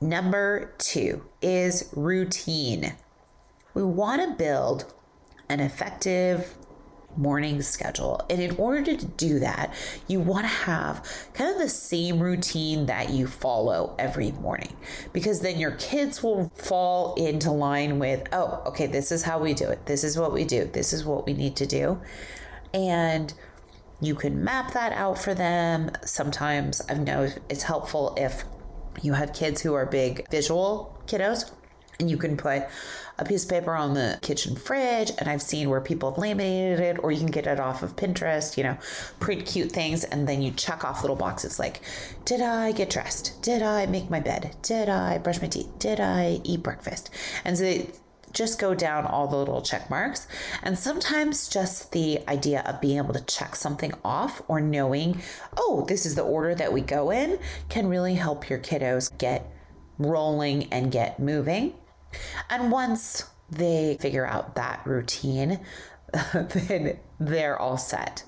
Number 0.01 0.75
two 0.79 1.25
is 1.41 1.89
routine. 1.95 2.95
We 3.73 3.83
want 3.83 4.21
to 4.21 4.37
build 4.37 4.93
an 5.49 5.61
effective 5.61 6.55
morning 7.17 7.63
schedule. 7.63 8.21
And 8.31 8.41
in 8.41 8.57
order 8.57 8.97
to 8.97 9.07
do 9.07 9.39
that, 9.41 9.75
you 10.09 10.21
want 10.21 10.45
to 10.45 10.49
have 10.49 11.07
kind 11.35 11.51
of 11.51 11.59
the 11.59 11.69
same 11.69 12.21
routine 12.21 12.87
that 12.87 13.11
you 13.11 13.27
follow 13.27 13.95
every 13.99 14.33
morning 14.33 14.75
because 15.13 15.41
then 15.41 15.59
your 15.59 15.73
kids 15.73 16.23
will 16.23 16.51
fall 16.55 17.15
into 17.15 17.51
line 17.51 17.99
with, 17.99 18.27
oh, 18.33 18.63
okay, 18.67 18.87
this 18.87 19.13
is 19.13 19.23
how 19.23 19.39
we 19.39 19.55
do 19.55 19.69
it. 19.69 19.87
This 19.87 20.05
is 20.05 20.19
what 20.19 20.33
we 20.33 20.45
do. 20.45 20.65
This 20.65 20.93
is 20.93 21.05
what 21.05 21.27
we 21.27 21.35
need 21.35 21.57
to 21.57 21.67
do. 21.67 22.01
And 22.75 23.33
you 24.01 24.15
can 24.15 24.43
map 24.43 24.73
that 24.73 24.93
out 24.93 25.19
for 25.19 25.35
them. 25.35 25.91
Sometimes 26.05 26.81
I've 26.89 27.01
known 27.01 27.33
it's 27.49 27.63
helpful 27.63 28.15
if 28.17 28.45
you 29.01 29.13
have 29.13 29.33
kids 29.33 29.61
who 29.63 29.75
are 29.75 29.87
big 29.87 30.29
visual 30.31 31.01
kiddos 31.07 31.51
and 32.01 32.11
you 32.11 32.17
can 32.17 32.37
put 32.37 32.65
a 33.19 33.25
piece 33.25 33.45
of 33.45 33.51
paper 33.51 33.75
on 33.75 33.95
the 33.95 34.19
kitchen 34.23 34.57
fridge 34.57 35.13
and 35.19 35.29
I've 35.29 35.43
seen 35.43 35.71
where 35.71 35.81
people 35.81 36.11
have 36.11 36.19
laminated 36.19 36.81
it 36.81 37.05
or 37.05 37.13
you 37.13 37.19
can 37.19 37.31
get 37.31 37.47
it 37.47 37.61
off 37.61 37.83
of 37.83 37.95
Pinterest, 37.97 38.57
you 38.57 38.65
know, 38.65 38.77
pretty 39.21 39.43
cute 39.43 39.71
things 39.71 40.05
and 40.05 40.27
then 40.27 40.43
you 40.43 40.51
check 40.53 40.85
off 40.85 41.03
little 41.03 41.17
boxes 41.17 41.59
like 41.59 41.83
did 42.25 42.41
I 42.41 42.73
get 42.73 42.91
dressed? 42.91 43.41
Did 43.43 43.63
I 43.63 43.87
make 43.87 44.11
my 44.11 44.21
bed? 44.21 44.57
Did 44.63 44.89
I 44.89 45.19
brush 45.19 45.41
my 45.41 45.49
teeth? 45.49 45.69
Did 45.79 46.01
I 46.01 46.41
eat 46.45 46.63
breakfast? 46.63 47.11
And 47.45 47.57
so 47.57 47.65
they 47.65 47.91
just 48.33 48.59
go 48.59 48.75
down 48.75 49.07
all 49.07 49.29
the 49.29 49.37
little 49.37 49.63
check 49.63 49.91
marks. 49.91 50.27
And 50.63 50.79
sometimes 50.79 51.49
just 51.49 51.93
the 51.93 52.21
idea 52.29 52.63
of 52.63 52.81
being 52.81 52.99
able 52.99 53.15
to 53.15 53.25
check 53.25 53.57
something 53.57 53.93
off 54.05 54.43
or 54.49 54.61
knowing, 54.61 55.21
oh, 55.57 55.85
this 55.89 56.07
is 56.07 56.15
the 56.15 56.23
order 56.23 56.55
that 56.55 56.73
we 56.73 56.81
go 56.81 57.11
in 57.11 57.39
can 57.69 57.89
really 57.89 58.15
help 58.15 58.49
your 58.49 58.59
kiddos 58.59 59.17
get 59.19 59.51
rolling 59.99 60.73
and 60.73 60.91
get 60.91 61.21
moving. 61.21 61.75
And 62.51 62.71
once 62.71 63.25
they 63.51 63.97
figure 64.01 64.27
out 64.27 64.55
that 64.55 64.81
routine, 64.87 65.61
then 66.35 66.99
they're 67.19 67.59
all 67.59 67.79
set. 67.79 68.25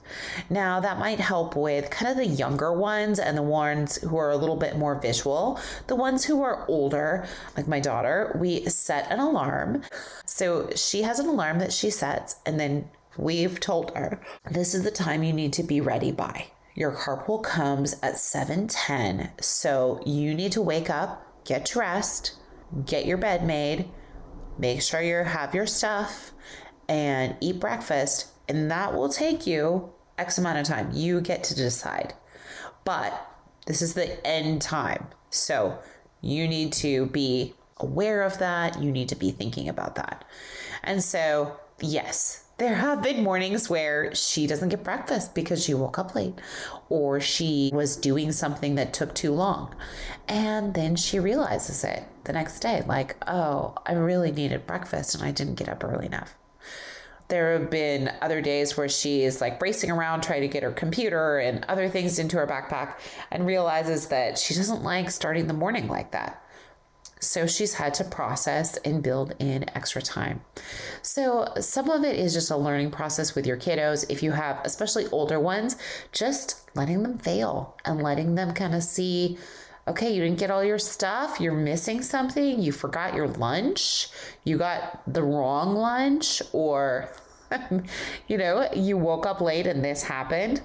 Now, 0.48 0.80
that 0.80 0.98
might 0.98 1.20
help 1.20 1.56
with 1.56 1.90
kind 1.90 2.10
of 2.10 2.16
the 2.16 2.26
younger 2.26 2.72
ones 2.72 3.18
and 3.18 3.36
the 3.36 3.42
ones 3.42 3.96
who 3.96 4.16
are 4.16 4.30
a 4.30 4.36
little 4.36 4.56
bit 4.56 4.76
more 4.76 4.94
visual. 5.00 5.60
The 5.86 5.96
ones 5.96 6.24
who 6.24 6.42
are 6.42 6.64
older, 6.68 7.26
like 7.56 7.68
my 7.68 7.80
daughter, 7.80 8.36
we 8.40 8.64
set 8.66 9.10
an 9.10 9.20
alarm. 9.20 9.82
So 10.24 10.70
she 10.74 11.02
has 11.02 11.18
an 11.18 11.26
alarm 11.26 11.58
that 11.58 11.72
she 11.72 11.90
sets, 11.90 12.36
and 12.46 12.58
then 12.58 12.88
we've 13.18 13.60
told 13.60 13.94
her 13.96 14.20
this 14.50 14.74
is 14.74 14.82
the 14.82 14.90
time 14.90 15.22
you 15.22 15.32
need 15.32 15.52
to 15.54 15.62
be 15.62 15.80
ready 15.80 16.12
by. 16.12 16.46
Your 16.74 16.92
carpool 16.92 17.42
comes 17.42 17.94
at 18.02 18.18
7:10, 18.18 19.30
so 19.40 20.00
you 20.04 20.34
need 20.34 20.52
to 20.52 20.62
wake 20.62 20.90
up, 20.90 21.44
get 21.44 21.64
dressed, 21.64 22.32
get 22.86 23.06
your 23.06 23.18
bed 23.18 23.44
made, 23.44 23.88
make 24.58 24.82
sure 24.82 25.00
you 25.00 25.16
have 25.24 25.54
your 25.54 25.66
stuff, 25.66 26.32
and 26.88 27.36
eat 27.40 27.60
breakfast. 27.60 28.28
And 28.48 28.70
that 28.70 28.94
will 28.94 29.08
take 29.08 29.46
you 29.46 29.92
X 30.18 30.38
amount 30.38 30.58
of 30.58 30.66
time. 30.66 30.90
You 30.92 31.20
get 31.20 31.44
to 31.44 31.54
decide. 31.54 32.14
But 32.84 33.28
this 33.66 33.80
is 33.80 33.94
the 33.94 34.24
end 34.26 34.60
time. 34.62 35.06
So 35.30 35.78
you 36.20 36.46
need 36.46 36.72
to 36.74 37.06
be 37.06 37.54
aware 37.78 38.22
of 38.22 38.38
that. 38.38 38.80
You 38.80 38.90
need 38.92 39.08
to 39.08 39.16
be 39.16 39.30
thinking 39.30 39.68
about 39.68 39.94
that. 39.96 40.24
And 40.82 41.02
so, 41.02 41.58
yes, 41.80 42.43
there 42.56 42.75
have 42.76 43.02
been 43.02 43.25
mornings 43.25 43.68
where 43.68 44.14
she 44.14 44.46
doesn't 44.46 44.68
get 44.68 44.84
breakfast 44.84 45.34
because 45.34 45.64
she 45.64 45.75
woke 45.75 45.99
up 45.99 46.14
late 46.14 46.34
or 46.88 47.20
she 47.20 47.70
was 47.73 47.96
doing 47.96 48.30
something 48.30 48.76
that 48.76 48.92
took 48.92 49.14
too 49.14 49.32
long. 49.32 49.75
And 50.28 50.73
then 50.75 50.94
she 50.94 51.18
realizes 51.18 51.82
it 51.82 52.04
the 52.25 52.32
next 52.32 52.61
day 52.61 52.84
like, 52.87 53.16
oh, 53.26 53.75
I 53.84 53.94
really 53.94 54.30
needed 54.30 54.66
breakfast 54.66 55.14
and 55.14 55.25
I 55.25 55.32
didn't 55.32 55.56
get 55.56 55.68
up 55.68 55.82
early 55.82 56.06
enough. 56.06 56.37
There 57.28 57.58
have 57.58 57.70
been 57.70 58.12
other 58.20 58.40
days 58.40 58.76
where 58.76 58.88
she 58.88 59.25
is 59.25 59.40
like 59.40 59.61
racing 59.61 59.90
around 59.90 60.23
trying 60.23 60.42
to 60.42 60.49
get 60.49 60.62
her 60.62 60.70
computer 60.70 61.38
and 61.38 61.64
other 61.64 61.88
things 61.88 62.18
into 62.18 62.37
her 62.37 62.46
backpack 62.46 62.99
and 63.32 63.46
realizes 63.46 64.08
that 64.08 64.38
she 64.38 64.54
doesn't 64.54 64.82
like 64.82 65.11
starting 65.11 65.49
the 65.49 65.54
morning 65.54 65.88
like 65.88 66.12
that. 66.12 66.43
So 67.24 67.46
she's 67.46 67.74
had 67.74 67.94
to 67.94 68.04
process 68.04 68.76
and 68.78 69.02
build 69.02 69.34
in 69.38 69.64
extra 69.76 70.02
time. 70.02 70.42
So 71.02 71.48
some 71.60 71.90
of 71.90 72.04
it 72.04 72.18
is 72.18 72.34
just 72.34 72.50
a 72.50 72.56
learning 72.56 72.90
process 72.90 73.34
with 73.34 73.46
your 73.46 73.56
kiddos. 73.56 74.04
If 74.08 74.22
you 74.22 74.32
have, 74.32 74.60
especially 74.64 75.06
older 75.08 75.40
ones, 75.40 75.76
just 76.12 76.68
letting 76.74 77.02
them 77.02 77.18
fail 77.18 77.76
and 77.84 78.02
letting 78.02 78.34
them 78.34 78.52
kind 78.52 78.74
of 78.74 78.82
see 78.82 79.38
okay, 79.86 80.14
you 80.14 80.22
didn't 80.22 80.38
get 80.38 80.50
all 80.50 80.64
your 80.64 80.78
stuff, 80.78 81.38
you're 81.40 81.52
missing 81.52 82.00
something, 82.00 82.58
you 82.58 82.72
forgot 82.72 83.14
your 83.14 83.28
lunch, 83.28 84.08
you 84.44 84.56
got 84.56 85.02
the 85.12 85.22
wrong 85.22 85.74
lunch, 85.74 86.40
or, 86.52 87.12
you 88.28 88.38
know, 88.38 88.66
you 88.74 88.96
woke 88.96 89.26
up 89.26 89.42
late 89.42 89.66
and 89.66 89.84
this 89.84 90.02
happened. 90.02 90.62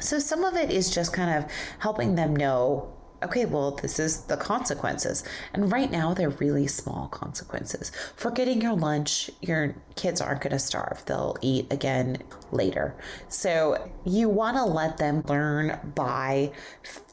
So 0.00 0.18
some 0.18 0.44
of 0.44 0.56
it 0.56 0.70
is 0.70 0.92
just 0.92 1.12
kind 1.12 1.44
of 1.44 1.50
helping 1.78 2.14
them 2.14 2.34
know 2.34 2.93
okay, 3.24 3.44
well, 3.44 3.72
this 3.72 3.98
is 3.98 4.22
the 4.22 4.36
consequences. 4.36 5.24
And 5.52 5.70
right 5.72 5.90
now, 5.90 6.14
they're 6.14 6.30
really 6.30 6.66
small 6.66 7.08
consequences. 7.08 7.92
Forgetting 8.16 8.60
your 8.60 8.74
lunch, 8.74 9.30
your 9.40 9.74
kids 9.96 10.20
aren't 10.20 10.40
going 10.42 10.52
to 10.52 10.58
starve. 10.58 11.02
They'll 11.06 11.36
eat 11.40 11.72
again 11.72 12.18
later. 12.52 12.96
So 13.28 13.90
you 14.04 14.28
want 14.28 14.56
to 14.56 14.64
let 14.64 14.98
them 14.98 15.22
learn 15.28 15.92
by 15.94 16.52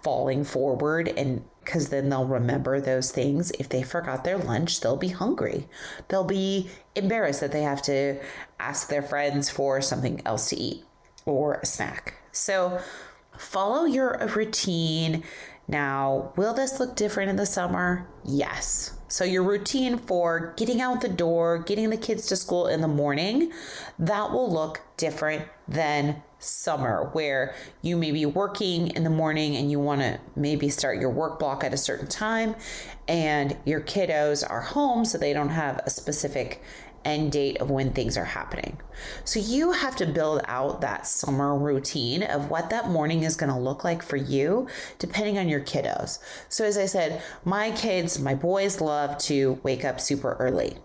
falling 0.04 0.44
forward 0.44 1.08
and 1.08 1.44
because 1.64 1.90
then 1.90 2.10
they'll 2.10 2.26
remember 2.26 2.82
those 2.82 3.12
things. 3.12 3.52
If 3.52 3.70
they 3.70 3.84
forgot 3.84 4.24
their 4.24 4.38
lunch, 4.38 4.82
they'll 4.82 4.98
be 4.98 5.10
hungry. 5.10 5.68
They'll 6.08 6.24
be 6.24 6.70
embarrassed 6.96 7.42
that 7.42 7.52
they 7.52 7.62
have 7.62 7.84
to 7.84 8.20
ask 8.60 8.90
their 8.90 9.04
friends 9.04 9.50
for 9.50 9.80
something 9.80 10.22
else 10.26 10.50
to 10.50 10.56
eat 10.56 10.84
or 11.26 11.56
a 11.56 11.66
snack. 11.66 12.16
So 12.32 12.80
follow 13.38 13.86
your 13.86 14.18
routine 14.36 15.24
now, 15.68 16.34
will 16.36 16.54
this 16.54 16.80
look 16.80 16.96
different 16.96 17.30
in 17.30 17.36
the 17.36 17.46
summer? 17.46 18.08
Yes. 18.26 18.98
So, 19.08 19.24
your 19.24 19.44
routine 19.44 19.98
for 19.98 20.54
getting 20.58 20.82
out 20.82 21.02
the 21.02 21.10
door, 21.10 21.60
getting 21.60 21.90
the 21.90 21.98
kids 21.98 22.26
to 22.28 22.36
school 22.36 22.68
in 22.68 22.82
the 22.82 22.88
morning, 22.88 23.52
that 24.00 24.32
will 24.32 24.52
look 24.52 24.82
different 24.98 25.46
than 25.68 26.24
summer, 26.40 27.10
where 27.14 27.54
you 27.82 27.96
may 27.96 28.12
be 28.12 28.26
working 28.26 28.88
in 28.90 29.04
the 29.04 29.10
morning 29.10 29.56
and 29.56 29.70
you 29.70 29.80
want 29.80 30.02
to 30.02 30.20
maybe 30.36 30.70
start 30.70 31.00
your 31.00 31.10
work 31.10 31.40
block 31.40 31.64
at 31.64 31.74
a 31.74 31.78
certain 31.78 32.08
time, 32.08 32.56
and 33.08 33.56
your 33.66 33.82
kiddos 33.82 34.50
are 34.50 34.62
home 34.62 35.06
so 35.06 35.18
they 35.18 35.34
don't 35.34 35.50
have 35.50 35.80
a 35.86 35.90
specific 35.90 36.62
end 37.06 37.32
date 37.32 37.58
of 37.60 37.70
when 37.70 37.92
things 37.92 38.18
are 38.18 38.26
happening. 38.26 38.80
So 39.24 39.40
you 39.40 39.72
have 39.72 39.96
to 39.98 40.06
build 40.06 40.42
out 40.46 40.82
that 40.82 41.08
summer 41.08 41.58
routine 41.58 42.24
of 42.24 42.50
what 42.50 42.70
that 42.70 42.90
morning 42.90 43.24
is 43.24 43.36
going 43.36 43.52
to 43.52 43.60
look 43.60 43.84
like 43.84 44.04
for 44.04 44.18
you, 44.18 44.68
depending 45.00 45.38
on 45.38 45.50
your 45.50 45.62
kiddos. 45.62 46.20
So, 46.50 46.66
as 46.66 46.78
I 46.78 46.86
said, 46.86 47.22
my 47.46 47.72
kids, 47.72 48.20
my 48.20 48.36
boys 48.36 48.82
love 48.82 49.18
to 49.20 49.60
wake 49.64 49.86
up 49.86 50.00
super 50.00 50.34
early. 50.34 50.78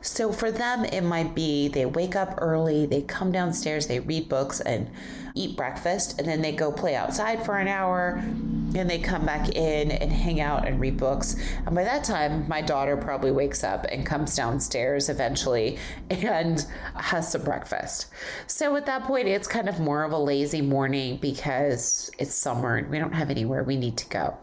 So 0.00 0.32
for 0.32 0.50
them, 0.52 0.84
it 0.84 1.02
might 1.02 1.34
be 1.34 1.68
they 1.68 1.84
wake 1.84 2.14
up 2.14 2.34
early, 2.38 2.86
they 2.86 3.02
come 3.02 3.32
downstairs, 3.32 3.88
they 3.88 3.98
read 3.98 4.28
books 4.28 4.60
and 4.60 4.90
eat 5.34 5.56
breakfast, 5.56 6.18
and 6.18 6.28
then 6.28 6.40
they 6.40 6.52
go 6.52 6.70
play 6.70 6.94
outside 6.94 7.44
for 7.44 7.58
an 7.58 7.66
hour, 7.66 8.22
and 8.74 8.88
they 8.88 8.98
come 8.98 9.24
back 9.24 9.50
in 9.50 9.90
and 9.90 10.12
hang 10.12 10.40
out 10.40 10.66
and 10.66 10.80
read 10.80 10.96
books. 10.96 11.36
And 11.66 11.74
by 11.74 11.84
that 11.84 12.04
time, 12.04 12.46
my 12.48 12.60
daughter 12.60 12.96
probably 12.96 13.30
wakes 13.30 13.64
up 13.64 13.84
and 13.86 14.04
comes 14.04 14.36
downstairs 14.36 15.08
eventually 15.08 15.78
and 16.10 16.64
has 16.94 17.32
some 17.32 17.42
breakfast. 17.42 18.06
So 18.46 18.76
at 18.76 18.86
that 18.86 19.04
point, 19.04 19.28
it's 19.28 19.48
kind 19.48 19.68
of 19.68 19.80
more 19.80 20.04
of 20.04 20.12
a 20.12 20.18
lazy 20.18 20.60
morning 20.60 21.18
because 21.20 22.10
it's 22.18 22.34
summer 22.34 22.76
and 22.76 22.88
we 22.90 22.98
don't 22.98 23.14
have 23.14 23.30
anywhere 23.30 23.62
we 23.62 23.76
need 23.76 23.96
to 23.98 24.08
go. 24.08 24.36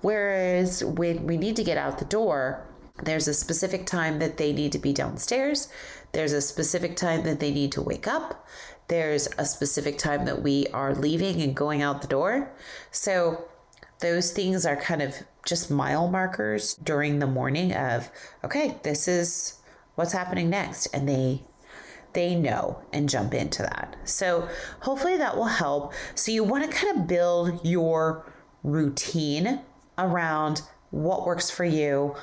Whereas 0.00 0.82
when 0.82 1.26
we 1.26 1.36
need 1.36 1.56
to 1.56 1.64
get 1.64 1.78
out 1.78 1.98
the 1.98 2.04
door, 2.04 2.66
there's 3.02 3.28
a 3.28 3.34
specific 3.34 3.86
time 3.86 4.18
that 4.18 4.38
they 4.38 4.52
need 4.52 4.72
to 4.72 4.78
be 4.78 4.92
downstairs. 4.92 5.68
There's 6.12 6.32
a 6.32 6.40
specific 6.40 6.96
time 6.96 7.22
that 7.24 7.38
they 7.38 7.52
need 7.52 7.72
to 7.72 7.82
wake 7.82 8.08
up. 8.08 8.46
There's 8.88 9.28
a 9.38 9.44
specific 9.44 9.98
time 9.98 10.24
that 10.24 10.42
we 10.42 10.66
are 10.68 10.94
leaving 10.94 11.40
and 11.42 11.54
going 11.54 11.82
out 11.82 12.00
the 12.02 12.08
door. 12.08 12.50
So 12.90 13.44
those 14.00 14.30
things 14.32 14.64
are 14.64 14.76
kind 14.76 15.02
of 15.02 15.14
just 15.44 15.70
mile 15.70 16.08
markers 16.08 16.74
during 16.74 17.18
the 17.18 17.26
morning 17.26 17.72
of 17.72 18.10
okay, 18.44 18.76
this 18.82 19.08
is 19.08 19.58
what's 19.94 20.12
happening 20.12 20.50
next 20.50 20.86
and 20.86 21.08
they 21.08 21.42
they 22.12 22.34
know 22.34 22.82
and 22.92 23.08
jump 23.08 23.34
into 23.34 23.62
that. 23.62 23.96
So 24.04 24.48
hopefully 24.80 25.16
that 25.18 25.36
will 25.36 25.44
help. 25.44 25.92
So 26.14 26.32
you 26.32 26.42
want 26.42 26.64
to 26.64 26.76
kind 26.76 26.98
of 26.98 27.06
build 27.06 27.64
your 27.64 28.32
routine 28.62 29.60
around 29.98 30.62
what 30.90 31.26
works 31.26 31.50
for 31.50 31.64
you, 31.64 32.16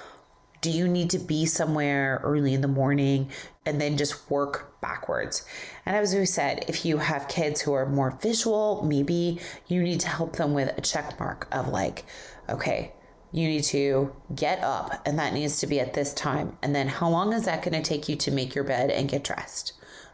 do 0.65 0.71
you 0.71 0.87
need 0.87 1.11
to 1.11 1.19
be 1.19 1.45
somewhere 1.45 2.19
early 2.23 2.55
in 2.55 2.61
the 2.61 2.67
morning 2.67 3.29
and 3.67 3.79
then 3.79 3.97
just 3.97 4.31
work 4.31 4.81
backwards? 4.81 5.45
And 5.85 5.95
as 5.95 6.15
we 6.15 6.25
said, 6.25 6.65
if 6.67 6.83
you 6.83 6.97
have 6.97 7.27
kids 7.27 7.61
who 7.61 7.73
are 7.73 7.85
more 7.85 8.17
visual, 8.19 8.83
maybe 8.83 9.39
you 9.67 9.83
need 9.83 9.99
to 9.99 10.07
help 10.07 10.37
them 10.37 10.55
with 10.55 10.75
a 10.75 10.81
check 10.81 11.19
mark 11.19 11.47
of 11.51 11.67
like, 11.67 12.03
okay, 12.49 12.93
you 13.31 13.47
need 13.47 13.63
to 13.65 14.11
get 14.33 14.59
up 14.63 15.03
and 15.05 15.19
that 15.19 15.33
needs 15.35 15.59
to 15.59 15.67
be 15.67 15.79
at 15.79 15.93
this 15.93 16.15
time. 16.15 16.57
And 16.63 16.73
then 16.73 16.87
how 16.87 17.09
long 17.09 17.31
is 17.31 17.45
that 17.45 17.61
going 17.61 17.79
to 17.79 17.87
take 17.87 18.09
you 18.09 18.15
to 18.15 18.31
make 18.31 18.55
your 18.55 18.63
bed 18.63 18.89
and 18.89 19.07
get 19.07 19.23
dressed? 19.23 19.73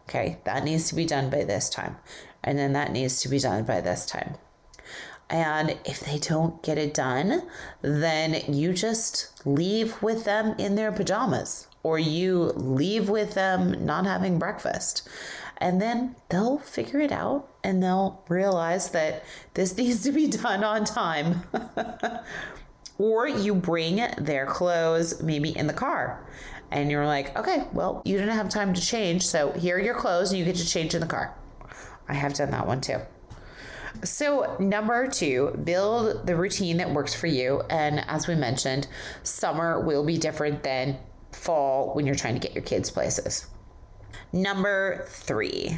Okay, 0.10 0.40
that 0.44 0.66
needs 0.66 0.90
to 0.90 0.96
be 0.96 1.06
done 1.06 1.30
by 1.30 1.46
this 1.46 1.70
time. 1.70 1.96
And 2.44 2.58
then 2.58 2.74
that 2.74 2.92
needs 2.92 3.22
to 3.22 3.30
be 3.30 3.40
done 3.40 3.64
by 3.64 3.80
this 3.80 4.06
time. 4.06 4.36
And 5.32 5.78
if 5.86 6.02
they 6.02 6.20
don't 6.20 6.62
get 6.62 6.78
it 6.78 6.94
done, 6.94 7.44
then 7.82 8.42
you 8.54 8.74
just 8.74 9.46
leave 9.46 10.02
with 10.04 10.26
them 10.26 10.56
in 10.60 10.76
their 10.76 10.92
pajamas 10.92 11.68
or 11.84 11.98
you 11.98 12.52
leave 12.56 13.10
with 13.10 13.34
them 13.34 13.86
not 13.86 14.06
having 14.06 14.38
breakfast. 14.38 15.08
And 15.58 15.82
then 15.82 16.16
they'll 16.30 16.60
figure 16.60 17.00
it 17.00 17.14
out 17.14 17.48
and 17.64 17.82
they'll 17.82 18.24
realize 18.28 18.92
that 18.92 19.24
this 19.54 19.76
needs 19.78 20.04
to 20.04 20.12
be 20.12 20.28
done 20.28 20.66
on 20.66 20.84
time. 20.84 21.44
or 22.98 23.28
you 23.28 23.56
bring 23.56 24.06
their 24.18 24.46
clothes 24.46 25.24
maybe 25.24 25.58
in 25.58 25.66
the 25.66 25.74
car 25.74 26.24
and 26.72 26.92
you're 26.92 27.06
like, 27.06 27.38
okay, 27.38 27.68
well, 27.72 28.02
you 28.06 28.18
didn't 28.18 28.36
have 28.36 28.50
time 28.50 28.74
to 28.74 28.82
change. 28.82 29.26
So 29.26 29.52
here 29.54 29.78
are 29.78 29.80
your 29.80 29.96
clothes 29.96 30.32
and 30.32 30.40
you 30.40 30.46
get 30.46 30.58
to 30.58 30.68
change 30.68 30.94
in 30.94 31.02
the 31.02 31.08
car. 31.08 31.34
I 32.08 32.14
have 32.14 32.34
done 32.34 32.52
that 32.52 32.68
one 32.68 32.82
too. 32.82 33.00
So, 34.04 34.56
number 34.60 35.08
two, 35.08 35.60
build 35.64 36.26
the 36.26 36.36
routine 36.36 36.78
that 36.78 36.92
works 36.92 37.14
for 37.14 37.28
you. 37.28 37.62
And 37.70 38.04
as 38.08 38.28
we 38.28 38.36
mentioned, 38.36 38.88
summer 39.24 39.80
will 39.80 40.06
be 40.06 40.18
different 40.18 40.64
than 40.64 40.98
fall 41.32 41.94
when 41.94 42.06
you're 42.06 42.16
trying 42.16 42.34
to 42.36 42.40
get 42.40 42.54
your 42.54 42.64
kids 42.64 42.90
places. 42.90 43.48
Number 44.34 45.06
three, 45.10 45.78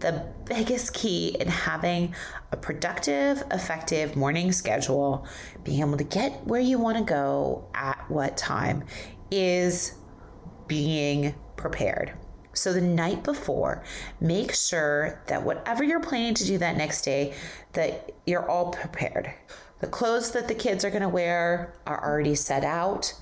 the 0.00 0.26
biggest 0.46 0.94
key 0.94 1.36
in 1.38 1.48
having 1.48 2.14
a 2.52 2.56
productive, 2.56 3.42
effective 3.50 4.16
morning 4.16 4.50
schedule, 4.50 5.26
being 5.62 5.80
able 5.80 5.98
to 5.98 6.04
get 6.04 6.44
where 6.46 6.60
you 6.60 6.78
want 6.78 6.98
to 6.98 7.04
go 7.04 7.68
at 7.74 7.98
what 8.08 8.36
time, 8.36 8.84
is 9.30 9.94
being 10.66 11.34
prepared. 11.56 12.12
So 12.52 12.72
the 12.72 12.80
night 12.80 13.22
before, 13.22 13.82
make 14.20 14.54
sure 14.54 15.22
that 15.26 15.42
whatever 15.42 15.84
you're 15.84 16.00
planning 16.00 16.34
to 16.34 16.44
do 16.44 16.58
that 16.58 16.76
next 16.76 17.02
day, 17.02 17.34
that 17.72 18.12
you're 18.26 18.48
all 18.48 18.70
prepared. 18.70 19.32
The 19.80 19.86
clothes 19.86 20.32
that 20.32 20.48
the 20.48 20.54
kids 20.54 20.84
are 20.84 20.90
going 20.90 21.02
to 21.02 21.08
wear 21.08 21.72
are 21.86 22.04
already 22.04 22.34
set 22.34 22.64
out. 22.64 23.14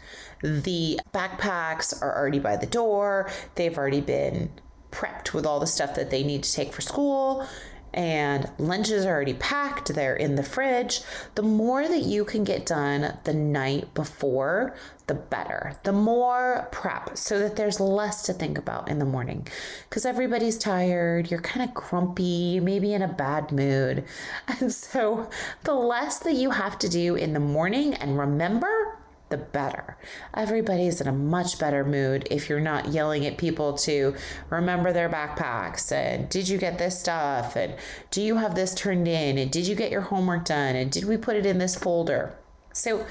The 0.43 0.99
backpacks 1.13 2.01
are 2.03 2.17
already 2.17 2.39
by 2.39 2.57
the 2.57 2.67
door. 2.67 3.31
They've 3.55 3.77
already 3.77 4.01
been 4.01 4.51
prepped 4.91 5.35
with 5.35 5.47
all 5.47 5.61
the 5.61 5.67
stuff 5.67 5.95
that 5.95 6.11
they 6.11 6.25
need 6.25 6.43
to 6.43 6.53
take 6.53 6.73
for 6.73 6.81
school 6.81 7.47
and 7.95 8.51
lunches 8.59 9.05
are 9.05 9.15
already 9.15 9.35
packed, 9.35 9.95
they're 9.95 10.17
in 10.17 10.35
the 10.35 10.43
fridge. 10.43 11.01
The 11.35 11.43
more 11.43 11.87
that 11.87 12.03
you 12.03 12.25
can 12.25 12.45
get 12.45 12.67
done 12.67 13.17
the 13.25 13.35
night 13.35 13.93
before, 13.95 14.75
the 15.07 15.15
better. 15.15 15.75
The 15.83 15.93
more 15.93 16.69
prep 16.71 17.17
so 17.17 17.39
that 17.39 17.57
there's 17.57 17.81
less 17.81 18.23
to 18.25 18.33
think 18.33 18.59
about 18.59 18.89
in 18.89 18.99
the 18.99 19.05
morning. 19.05 19.49
Because 19.89 20.05
everybody's 20.05 20.59
tired, 20.59 21.31
you're 21.31 21.41
kind 21.41 21.69
of 21.69 21.75
grumpy, 21.75 22.61
maybe 22.61 22.93
in 22.93 23.03
a 23.03 23.09
bad 23.09 23.51
mood. 23.51 24.05
And 24.61 24.73
so 24.73 25.31
the 25.65 25.75
less 25.75 26.19
that 26.21 26.35
you 26.35 26.51
have 26.51 26.79
to 26.81 26.89
do 26.89 27.15
in 27.15 27.33
the 27.33 27.41
morning, 27.41 27.95
and 27.95 28.19
remember, 28.19 28.98
the 29.31 29.37
better. 29.37 29.97
Everybody's 30.35 31.01
in 31.01 31.09
a 31.09 31.13
much 31.13 31.59
better 31.59 31.85
mood 31.85 32.27
if 32.31 32.49
you're 32.49 32.61
not 32.61 32.89
yelling 32.89 33.27
at 33.27 33.39
people 33.39 33.75
to 33.79 34.15
remember 34.51 34.93
their 34.93 35.09
backpacks 35.09 35.93
and 35.93 36.29
did 36.29 36.49
you 36.49 36.59
get 36.59 36.79
this 36.79 36.99
stuff 36.99 37.57
and 37.57 37.75
do 38.11 38.23
you 38.23 38.37
have 38.37 38.55
this 38.55 38.75
turned 38.75 39.09
in 39.09 39.39
and 39.39 39.51
did 39.51 39.67
you 39.67 39.75
get 39.75 39.91
your 39.91 40.01
homework 40.01 40.45
done 40.45 40.77
and 40.77 40.91
did 40.91 41.05
we 41.05 41.17
put 41.17 41.37
it 41.37 41.47
in 41.47 41.59
this 41.59 41.77
folder. 41.77 42.39
So 42.73 43.07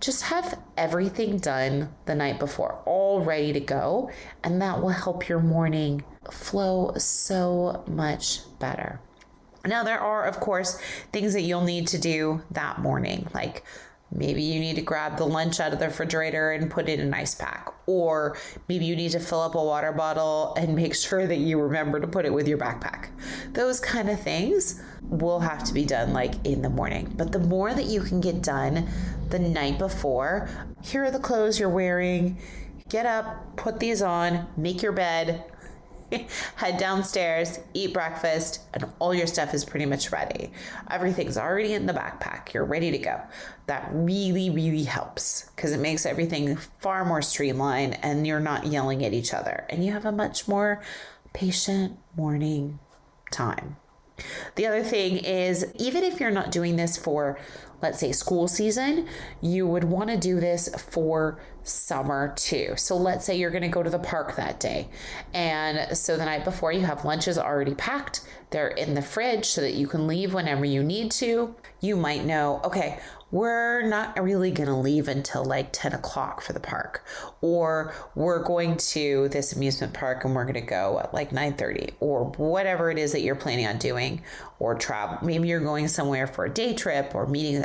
just 0.00 0.22
have 0.24 0.58
everything 0.76 1.38
done 1.38 1.88
the 2.04 2.14
night 2.14 2.38
before, 2.38 2.82
all 2.84 3.22
ready 3.22 3.52
to 3.52 3.60
go, 3.60 4.10
and 4.44 4.60
that 4.60 4.82
will 4.82 4.90
help 4.90 5.28
your 5.28 5.40
morning 5.40 6.04
flow 6.30 6.92
so 6.96 7.82
much 7.86 8.40
better. 8.58 9.00
Now, 9.64 9.82
there 9.82 9.98
are, 9.98 10.24
of 10.24 10.38
course, 10.38 10.80
things 11.12 11.32
that 11.32 11.42
you'll 11.42 11.64
need 11.64 11.88
to 11.88 11.98
do 11.98 12.42
that 12.52 12.78
morning, 12.78 13.26
like 13.34 13.64
Maybe 14.12 14.42
you 14.42 14.60
need 14.60 14.76
to 14.76 14.82
grab 14.82 15.18
the 15.18 15.26
lunch 15.26 15.58
out 15.58 15.72
of 15.72 15.78
the 15.78 15.86
refrigerator 15.86 16.52
and 16.52 16.70
put 16.70 16.88
it 16.88 17.00
in 17.00 17.08
an 17.08 17.14
ice 17.14 17.34
pack. 17.34 17.68
Or 17.86 18.36
maybe 18.68 18.84
you 18.84 18.96
need 18.96 19.10
to 19.12 19.20
fill 19.20 19.40
up 19.40 19.54
a 19.54 19.62
water 19.62 19.92
bottle 19.92 20.54
and 20.56 20.74
make 20.76 20.94
sure 21.06 21.26
that 21.26 21.36
you 21.36 21.60
remember 21.60 22.00
to 22.00 22.06
put 22.06 22.24
it 22.24 22.32
with 22.32 22.46
your 22.46 22.58
backpack. 22.58 23.08
Those 23.52 23.80
kind 23.80 24.08
of 24.08 24.20
things 24.20 24.80
will 25.02 25.40
have 25.40 25.64
to 25.64 25.74
be 25.74 25.84
done 25.84 26.12
like 26.12 26.34
in 26.44 26.62
the 26.62 26.70
morning. 26.70 27.12
But 27.16 27.32
the 27.32 27.40
more 27.40 27.74
that 27.74 27.86
you 27.86 28.00
can 28.02 28.20
get 28.20 28.42
done 28.42 28.88
the 29.28 29.38
night 29.38 29.78
before, 29.78 30.48
here 30.82 31.04
are 31.04 31.10
the 31.10 31.18
clothes 31.18 31.58
you're 31.58 31.68
wearing. 31.68 32.38
Get 32.88 33.06
up, 33.06 33.56
put 33.56 33.80
these 33.80 34.02
on, 34.02 34.46
make 34.56 34.82
your 34.82 34.92
bed, 34.92 35.44
head 36.56 36.78
downstairs, 36.78 37.58
eat 37.74 37.92
breakfast, 37.92 38.60
and 38.74 38.84
all 38.98 39.14
your 39.14 39.26
stuff 39.26 39.54
is 39.54 39.64
pretty 39.64 39.86
much 39.86 40.12
ready. 40.12 40.52
Everything's 40.90 41.36
already 41.36 41.74
in 41.74 41.86
the 41.86 41.92
backpack. 41.92 42.52
You're 42.52 42.64
ready 42.64 42.90
to 42.90 42.98
go. 42.98 43.20
That 43.66 43.88
really, 43.92 44.50
really 44.50 44.84
helps 44.84 45.50
because 45.56 45.72
it 45.72 45.80
makes 45.80 46.06
everything 46.06 46.56
far 46.56 47.04
more 47.04 47.22
streamlined 47.22 47.98
and 48.02 48.26
you're 48.26 48.40
not 48.40 48.66
yelling 48.66 49.04
at 49.04 49.12
each 49.12 49.34
other. 49.34 49.66
And 49.68 49.84
you 49.84 49.92
have 49.92 50.04
a 50.04 50.12
much 50.12 50.46
more 50.46 50.82
patient 51.32 51.98
morning 52.16 52.78
time. 53.30 53.76
The 54.54 54.66
other 54.66 54.82
thing 54.82 55.18
is, 55.18 55.66
even 55.74 56.02
if 56.02 56.20
you're 56.20 56.30
not 56.30 56.50
doing 56.50 56.76
this 56.76 56.96
for, 56.96 57.38
let's 57.82 57.98
say, 57.98 58.12
school 58.12 58.48
season, 58.48 59.06
you 59.40 59.66
would 59.66 59.84
want 59.84 60.10
to 60.10 60.16
do 60.16 60.40
this 60.40 60.68
for 60.90 61.38
summer 61.62 62.32
too. 62.36 62.74
So 62.76 62.96
let's 62.96 63.24
say 63.24 63.36
you're 63.36 63.50
going 63.50 63.62
to 63.62 63.68
go 63.68 63.82
to 63.82 63.90
the 63.90 63.98
park 63.98 64.36
that 64.36 64.60
day. 64.60 64.88
And 65.34 65.96
so 65.96 66.16
the 66.16 66.24
night 66.24 66.44
before, 66.44 66.72
you 66.72 66.82
have 66.82 67.04
lunches 67.04 67.38
already 67.38 67.74
packed. 67.74 68.22
They're 68.50 68.68
in 68.68 68.94
the 68.94 69.02
fridge 69.02 69.46
so 69.46 69.60
that 69.60 69.74
you 69.74 69.88
can 69.88 70.06
leave 70.06 70.32
whenever 70.32 70.64
you 70.64 70.82
need 70.82 71.10
to. 71.12 71.54
You 71.80 71.96
might 71.96 72.24
know, 72.24 72.60
okay, 72.64 73.00
we're 73.32 73.82
not 73.82 74.22
really 74.22 74.52
going 74.52 74.68
to 74.68 74.76
leave 74.76 75.08
until 75.08 75.44
like 75.44 75.68
10 75.72 75.92
o'clock 75.92 76.40
for 76.40 76.52
the 76.52 76.60
park. 76.60 77.04
Or 77.40 77.92
we're 78.14 78.42
going 78.42 78.76
to 78.76 79.28
this 79.28 79.52
amusement 79.52 79.94
park 79.94 80.24
and 80.24 80.34
we're 80.34 80.44
going 80.44 80.54
to 80.54 80.60
go 80.60 81.00
at 81.00 81.12
like 81.12 81.30
9.30 81.30 81.94
or 81.98 82.26
whatever 82.36 82.90
it 82.90 82.98
is 82.98 83.12
that 83.12 83.22
you're 83.22 83.34
planning 83.34 83.66
on 83.66 83.78
doing 83.78 84.22
or 84.58 84.74
travel 84.74 85.18
maybe 85.22 85.48
you're 85.48 85.60
going 85.60 85.86
somewhere 85.86 86.26
for 86.26 86.46
a 86.46 86.50
day 86.50 86.72
trip 86.72 87.14
or 87.14 87.26
meeting 87.26 87.64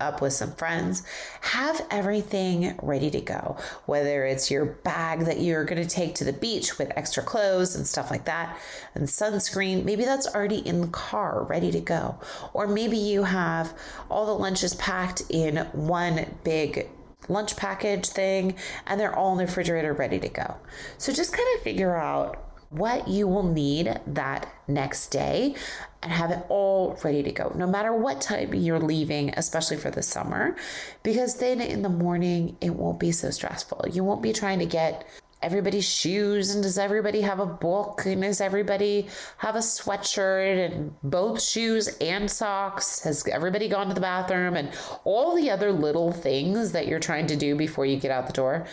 up 0.00 0.22
with 0.22 0.32
some 0.32 0.52
friends. 0.52 1.02
Have 1.42 1.86
everything 1.90 2.78
ready 2.82 3.10
to 3.10 3.20
go. 3.20 3.58
Whether 3.84 4.24
it's 4.24 4.50
your 4.50 4.64
bag 4.64 5.20
that 5.26 5.40
you're 5.40 5.64
going 5.64 5.82
to 5.82 5.88
take 5.88 6.14
to 6.16 6.24
the 6.24 6.32
beach 6.32 6.78
with 6.78 6.90
extra 6.96 7.22
clothes 7.22 7.76
and 7.76 7.86
stuff 7.86 8.10
like 8.10 8.24
that 8.24 8.58
and 8.94 9.06
sunscreen 9.06 9.84
maybe 9.84 10.04
that's 10.04 10.26
already 10.34 10.66
in 10.66 10.80
the 10.80 10.88
car 10.88 11.44
ready 11.44 11.70
to 11.70 11.80
go. 11.80 12.18
Or 12.54 12.66
maybe 12.66 12.96
you 12.96 13.24
have 13.24 13.74
all 14.10 14.24
the 14.24 14.32
lunches 14.32 14.74
packed 14.74 15.01
in 15.30 15.56
one 15.72 16.26
big 16.44 16.88
lunch 17.28 17.56
package 17.56 18.08
thing 18.08 18.54
and 18.86 18.98
they're 18.98 19.14
all 19.14 19.32
in 19.32 19.38
the 19.38 19.44
refrigerator 19.44 19.92
ready 19.92 20.18
to 20.18 20.28
go 20.28 20.56
so 20.98 21.12
just 21.12 21.32
kind 21.32 21.48
of 21.56 21.62
figure 21.62 21.96
out 21.96 22.52
what 22.72 23.06
you 23.06 23.28
will 23.28 23.42
need 23.42 24.00
that 24.06 24.50
next 24.66 25.08
day 25.08 25.54
and 26.02 26.10
have 26.10 26.30
it 26.30 26.42
all 26.48 26.98
ready 27.04 27.22
to 27.22 27.30
go, 27.30 27.52
no 27.54 27.66
matter 27.66 27.92
what 27.92 28.20
time 28.20 28.54
you're 28.54 28.80
leaving, 28.80 29.30
especially 29.36 29.76
for 29.76 29.90
the 29.90 30.02
summer, 30.02 30.56
because 31.02 31.36
then 31.36 31.60
in 31.60 31.82
the 31.82 31.88
morning 31.88 32.56
it 32.60 32.70
won't 32.70 32.98
be 32.98 33.12
so 33.12 33.30
stressful. 33.30 33.84
You 33.92 34.02
won't 34.02 34.22
be 34.22 34.32
trying 34.32 34.58
to 34.58 34.66
get 34.66 35.06
everybody's 35.42 35.88
shoes 35.88 36.54
and 36.54 36.62
does 36.62 36.78
everybody 36.78 37.20
have 37.20 37.40
a 37.40 37.46
book 37.46 38.06
and 38.06 38.22
does 38.22 38.40
everybody 38.40 39.08
have 39.38 39.56
a 39.56 39.60
sweatshirt 39.60 40.72
and 40.72 40.94
both 41.02 41.42
shoes 41.42 41.88
and 42.00 42.30
socks? 42.30 43.02
Has 43.02 43.26
everybody 43.26 43.68
gone 43.68 43.88
to 43.88 43.94
the 43.94 44.00
bathroom? 44.00 44.56
And 44.56 44.70
all 45.04 45.34
the 45.36 45.50
other 45.50 45.72
little 45.72 46.12
things 46.12 46.72
that 46.72 46.86
you're 46.86 47.00
trying 47.00 47.26
to 47.26 47.36
do 47.36 47.56
before 47.56 47.86
you 47.86 47.96
get 47.96 48.10
out 48.10 48.26
the 48.26 48.32
door 48.32 48.66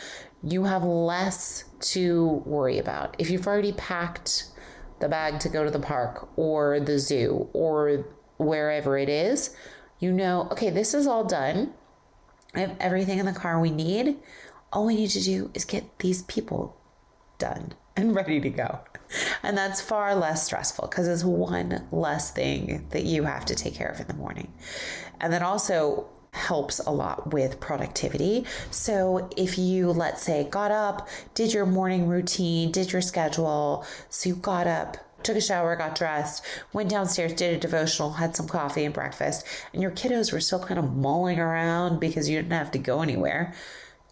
you 0.43 0.63
have 0.63 0.83
less 0.83 1.65
to 1.81 2.41
worry 2.45 2.79
about. 2.79 3.15
If 3.19 3.29
you've 3.29 3.45
already 3.45 3.73
packed 3.73 4.45
the 4.99 5.09
bag 5.09 5.39
to 5.41 5.49
go 5.49 5.63
to 5.63 5.71
the 5.71 5.79
park 5.79 6.29
or 6.37 6.79
the 6.79 6.99
zoo 6.99 7.49
or 7.53 8.05
wherever 8.37 8.97
it 8.97 9.09
is 9.09 9.55
you 9.99 10.11
know 10.11 10.47
okay 10.51 10.69
this 10.69 10.93
is 10.93 11.07
all 11.07 11.23
done. 11.23 11.73
I 12.55 12.61
have 12.61 12.75
everything 12.79 13.19
in 13.19 13.25
the 13.25 13.33
car 13.33 13.59
we 13.59 13.69
need 13.69 14.17
all 14.71 14.85
we 14.85 14.95
need 14.95 15.09
to 15.11 15.21
do 15.21 15.51
is 15.53 15.65
get 15.65 15.99
these 15.99 16.23
people 16.23 16.75
done 17.37 17.73
and 17.95 18.15
ready 18.15 18.39
to 18.39 18.49
go. 18.49 18.79
And 19.41 19.57
that's 19.57 19.81
far 19.81 20.13
less 20.15 20.45
stressful 20.45 20.87
because 20.87 21.07
it's 21.07 21.23
one 21.23 21.87
less 21.91 22.31
thing 22.31 22.87
that 22.91 23.03
you 23.03 23.23
have 23.23 23.45
to 23.45 23.55
take 23.55 23.73
care 23.73 23.89
of 23.89 23.99
in 23.99 24.07
the 24.07 24.13
morning. 24.13 24.53
And 25.19 25.33
that 25.33 25.41
also 25.41 26.07
helps 26.31 26.79
a 26.79 26.91
lot 26.91 27.33
with 27.33 27.59
productivity. 27.59 28.45
So 28.69 29.29
if 29.35 29.57
you, 29.57 29.91
let's 29.91 30.21
say, 30.21 30.47
got 30.49 30.69
up, 30.69 31.07
did 31.33 31.53
your 31.53 31.65
morning 31.65 32.07
routine, 32.07 32.71
did 32.71 32.91
your 32.91 33.01
schedule, 33.01 33.85
so 34.09 34.29
you 34.29 34.35
got 34.35 34.67
up, 34.67 34.97
took 35.23 35.35
a 35.35 35.41
shower, 35.41 35.75
got 35.75 35.95
dressed, 35.95 36.45
went 36.71 36.89
downstairs, 36.89 37.33
did 37.33 37.55
a 37.55 37.59
devotional, 37.59 38.11
had 38.11 38.35
some 38.35 38.47
coffee 38.47 38.85
and 38.85 38.93
breakfast, 38.93 39.45
and 39.73 39.81
your 39.81 39.91
kiddos 39.91 40.31
were 40.31 40.39
still 40.39 40.59
kind 40.59 40.79
of 40.79 40.95
mulling 40.95 41.39
around 41.39 41.99
because 41.99 42.29
you 42.29 42.37
didn't 42.37 42.51
have 42.51 42.71
to 42.71 42.79
go 42.79 43.01
anywhere 43.01 43.53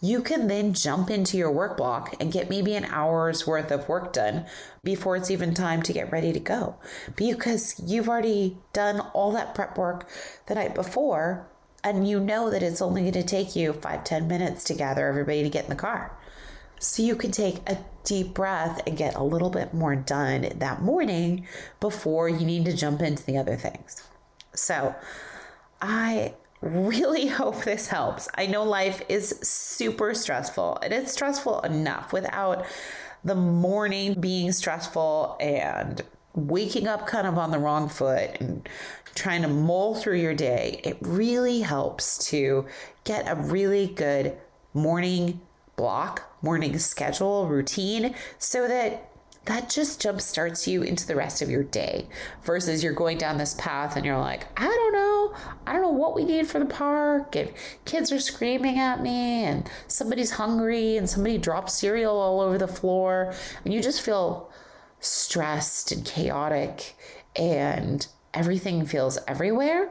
you 0.00 0.22
can 0.22 0.46
then 0.46 0.72
jump 0.72 1.10
into 1.10 1.36
your 1.36 1.50
work 1.50 1.76
block 1.76 2.14
and 2.20 2.32
get 2.32 2.48
maybe 2.48 2.74
an 2.74 2.84
hour's 2.86 3.46
worth 3.46 3.70
of 3.70 3.88
work 3.88 4.12
done 4.12 4.46
before 4.84 5.16
it's 5.16 5.30
even 5.30 5.54
time 5.54 5.82
to 5.82 5.92
get 5.92 6.12
ready 6.12 6.32
to 6.32 6.40
go. 6.40 6.76
Because 7.16 7.80
you've 7.84 8.08
already 8.08 8.56
done 8.72 9.00
all 9.12 9.32
that 9.32 9.54
prep 9.54 9.76
work 9.76 10.08
the 10.46 10.54
night 10.54 10.74
before 10.74 11.48
and 11.82 12.08
you 12.08 12.20
know 12.20 12.50
that 12.50 12.62
it's 12.62 12.82
only 12.82 13.02
going 13.02 13.12
to 13.12 13.22
take 13.22 13.56
you 13.56 13.72
five 13.72 14.04
ten 14.04 14.28
minutes 14.28 14.64
to 14.64 14.74
gather 14.74 15.08
everybody 15.08 15.42
to 15.42 15.48
get 15.48 15.64
in 15.64 15.70
the 15.70 15.76
car. 15.76 16.16
So 16.80 17.02
you 17.02 17.16
can 17.16 17.32
take 17.32 17.68
a 17.68 17.78
deep 18.04 18.34
breath 18.34 18.80
and 18.86 18.96
get 18.96 19.16
a 19.16 19.22
little 19.22 19.50
bit 19.50 19.74
more 19.74 19.96
done 19.96 20.48
that 20.56 20.80
morning 20.80 21.46
before 21.80 22.28
you 22.28 22.46
need 22.46 22.64
to 22.66 22.76
jump 22.76 23.02
into 23.02 23.24
the 23.24 23.36
other 23.36 23.56
things. 23.56 24.02
So 24.54 24.94
i 25.80 26.34
really 26.60 27.26
hope 27.40 27.64
this 27.64 27.88
helps. 27.88 28.28
I 28.36 28.46
know 28.46 28.64
life 28.64 29.02
is 29.08 29.38
super 29.42 30.14
stressful 30.14 30.78
and 30.82 30.92
it's 30.92 31.12
stressful 31.12 31.60
enough 31.60 32.12
without 32.12 32.66
the 33.24 33.34
morning 33.34 34.14
being 34.20 34.52
stressful 34.52 35.36
and 35.40 36.02
waking 36.34 36.86
up 36.86 37.06
kind 37.06 37.26
of 37.26 37.36
on 37.36 37.50
the 37.50 37.58
wrong 37.58 37.88
foot 37.88 38.40
and 38.40 38.68
trying 39.14 39.42
to 39.42 39.48
mull 39.48 39.94
through 39.94 40.18
your 40.18 40.34
day. 40.34 40.80
It 40.84 40.96
really 41.00 41.60
helps 41.60 42.28
to 42.30 42.66
get 43.04 43.28
a 43.28 43.34
really 43.34 43.88
good 43.88 44.36
morning 44.74 45.40
block, 45.76 46.22
morning 46.42 46.78
schedule, 46.78 47.48
routine 47.48 48.14
so 48.38 48.68
that 48.68 49.07
that 49.48 49.70
just 49.70 50.02
jump 50.02 50.20
starts 50.20 50.68
you 50.68 50.82
into 50.82 51.06
the 51.06 51.16
rest 51.16 51.40
of 51.40 51.48
your 51.48 51.62
day 51.62 52.06
versus 52.42 52.84
you're 52.84 52.92
going 52.92 53.16
down 53.16 53.38
this 53.38 53.54
path 53.54 53.96
and 53.96 54.04
you're 54.04 54.18
like, 54.18 54.46
I 54.60 54.66
don't 54.66 54.92
know. 54.92 55.34
I 55.66 55.72
don't 55.72 55.80
know 55.80 55.88
what 55.88 56.14
we 56.14 56.26
need 56.26 56.46
for 56.46 56.58
the 56.58 56.66
park. 56.66 57.34
And 57.34 57.50
kids 57.86 58.12
are 58.12 58.20
screaming 58.20 58.78
at 58.78 59.00
me 59.00 59.44
and 59.44 59.66
somebody's 59.86 60.32
hungry 60.32 60.98
and 60.98 61.08
somebody 61.08 61.38
dropped 61.38 61.70
cereal 61.70 62.14
all 62.14 62.42
over 62.42 62.58
the 62.58 62.68
floor. 62.68 63.32
And 63.64 63.72
you 63.72 63.82
just 63.82 64.02
feel 64.02 64.50
stressed 65.00 65.92
and 65.92 66.04
chaotic 66.04 66.94
and 67.34 68.06
everything 68.34 68.84
feels 68.84 69.18
everywhere. 69.26 69.88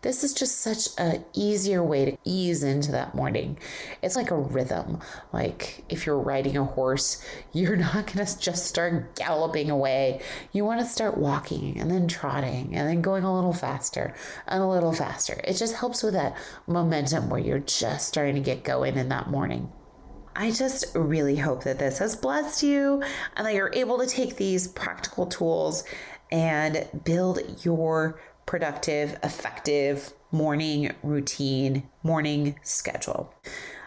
This 0.00 0.22
is 0.22 0.32
just 0.32 0.60
such 0.60 0.88
a 0.98 1.24
easier 1.34 1.82
way 1.82 2.04
to 2.04 2.16
ease 2.24 2.62
into 2.62 2.92
that 2.92 3.16
morning. 3.16 3.58
It's 4.00 4.14
like 4.14 4.30
a 4.30 4.36
rhythm. 4.36 5.00
Like 5.32 5.84
if 5.88 6.06
you're 6.06 6.20
riding 6.20 6.56
a 6.56 6.64
horse, 6.64 7.24
you're 7.52 7.76
not 7.76 8.06
going 8.06 8.24
to 8.24 8.38
just 8.38 8.66
start 8.66 9.16
galloping 9.16 9.70
away. 9.70 10.20
You 10.52 10.64
want 10.64 10.80
to 10.80 10.86
start 10.86 11.18
walking 11.18 11.80
and 11.80 11.90
then 11.90 12.06
trotting 12.06 12.76
and 12.76 12.88
then 12.88 13.02
going 13.02 13.24
a 13.24 13.34
little 13.34 13.52
faster 13.52 14.14
and 14.46 14.62
a 14.62 14.68
little 14.68 14.92
faster. 14.92 15.40
It 15.42 15.54
just 15.54 15.74
helps 15.74 16.04
with 16.04 16.14
that 16.14 16.36
momentum 16.68 17.28
where 17.28 17.40
you're 17.40 17.58
just 17.58 18.06
starting 18.06 18.36
to 18.36 18.40
get 18.40 18.62
going 18.62 18.96
in 18.96 19.08
that 19.08 19.28
morning. 19.28 19.72
I 20.36 20.52
just 20.52 20.94
really 20.94 21.34
hope 21.34 21.64
that 21.64 21.80
this 21.80 21.98
has 21.98 22.14
blessed 22.14 22.62
you 22.62 23.02
and 23.36 23.44
that 23.44 23.54
you're 23.54 23.72
able 23.74 23.98
to 23.98 24.06
take 24.06 24.36
these 24.36 24.68
practical 24.68 25.26
tools 25.26 25.82
and 26.30 26.86
build 27.04 27.64
your 27.64 28.20
productive, 28.48 29.18
effective 29.22 30.14
morning 30.32 30.90
routine, 31.02 31.82
morning 32.02 32.58
schedule. 32.62 33.30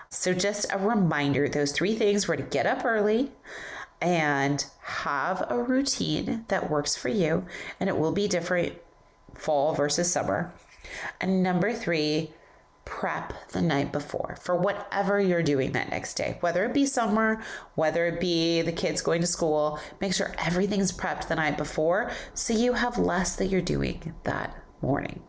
So, 0.09 0.33
just 0.35 0.71
a 0.71 0.77
reminder 0.77 1.49
those 1.49 1.71
three 1.71 1.95
things 1.95 2.27
were 2.27 2.35
to 2.35 2.43
get 2.43 2.67
up 2.67 2.85
early 2.85 3.31
and 4.01 4.63
have 4.83 5.43
a 5.49 5.57
routine 5.57 6.45
that 6.49 6.69
works 6.69 6.95
for 6.95 7.09
you, 7.09 7.43
and 7.79 7.89
it 7.89 7.97
will 7.97 8.11
be 8.11 8.27
different 8.27 8.75
fall 9.33 9.73
versus 9.73 10.11
summer. 10.11 10.53
And 11.19 11.41
number 11.41 11.73
three, 11.73 12.29
prep 12.85 13.33
the 13.49 13.61
night 13.61 13.91
before 13.91 14.37
for 14.41 14.55
whatever 14.55 15.19
you're 15.19 15.43
doing 15.43 15.71
that 15.73 15.89
next 15.89 16.15
day, 16.15 16.37
whether 16.41 16.65
it 16.65 16.73
be 16.73 16.85
summer, 16.85 17.41
whether 17.75 18.05
it 18.07 18.19
be 18.19 18.61
the 18.61 18.71
kids 18.71 19.01
going 19.01 19.21
to 19.21 19.27
school. 19.27 19.79
Make 19.99 20.13
sure 20.13 20.33
everything's 20.37 20.91
prepped 20.91 21.27
the 21.27 21.35
night 21.35 21.57
before 21.57 22.11
so 22.33 22.53
you 22.53 22.73
have 22.73 22.97
less 22.97 23.35
that 23.37 23.47
you're 23.47 23.61
doing 23.61 24.13
that 24.23 24.55
morning. 24.81 25.21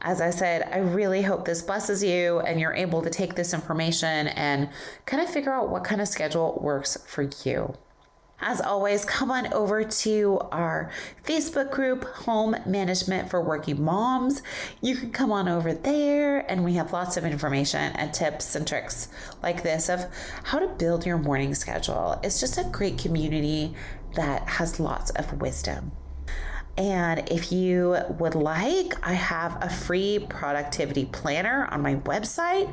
As 0.00 0.20
I 0.20 0.30
said, 0.30 0.68
I 0.72 0.78
really 0.78 1.22
hope 1.22 1.44
this 1.44 1.60
blesses 1.60 2.04
you 2.04 2.38
and 2.40 2.60
you're 2.60 2.74
able 2.74 3.02
to 3.02 3.10
take 3.10 3.34
this 3.34 3.52
information 3.52 4.28
and 4.28 4.68
kind 5.06 5.22
of 5.22 5.28
figure 5.28 5.52
out 5.52 5.70
what 5.70 5.82
kind 5.82 6.00
of 6.00 6.06
schedule 6.06 6.58
works 6.62 6.96
for 7.06 7.28
you. 7.44 7.74
As 8.40 8.60
always, 8.60 9.04
come 9.04 9.32
on 9.32 9.52
over 9.52 9.82
to 9.82 10.38
our 10.52 10.92
Facebook 11.24 11.72
group, 11.72 12.04
Home 12.04 12.54
Management 12.66 13.28
for 13.28 13.42
Working 13.42 13.82
Moms. 13.82 14.42
You 14.80 14.94
can 14.94 15.10
come 15.10 15.32
on 15.32 15.48
over 15.48 15.74
there, 15.74 16.48
and 16.48 16.64
we 16.64 16.74
have 16.74 16.92
lots 16.92 17.16
of 17.16 17.24
information 17.24 17.92
and 17.96 18.14
tips 18.14 18.54
and 18.54 18.64
tricks 18.66 19.08
like 19.42 19.64
this 19.64 19.88
of 19.88 20.06
how 20.44 20.60
to 20.60 20.68
build 20.68 21.04
your 21.04 21.18
morning 21.18 21.52
schedule. 21.52 22.20
It's 22.22 22.38
just 22.38 22.58
a 22.58 22.64
great 22.64 22.96
community 22.96 23.74
that 24.14 24.48
has 24.48 24.78
lots 24.78 25.10
of 25.10 25.40
wisdom. 25.40 25.90
And 26.76 27.28
if 27.28 27.50
you 27.50 27.96
would 28.20 28.36
like, 28.36 28.94
I 29.02 29.14
have 29.14 29.60
a 29.60 29.68
free 29.68 30.24
productivity 30.28 31.06
planner 31.06 31.66
on 31.72 31.82
my 31.82 31.96
website 31.96 32.72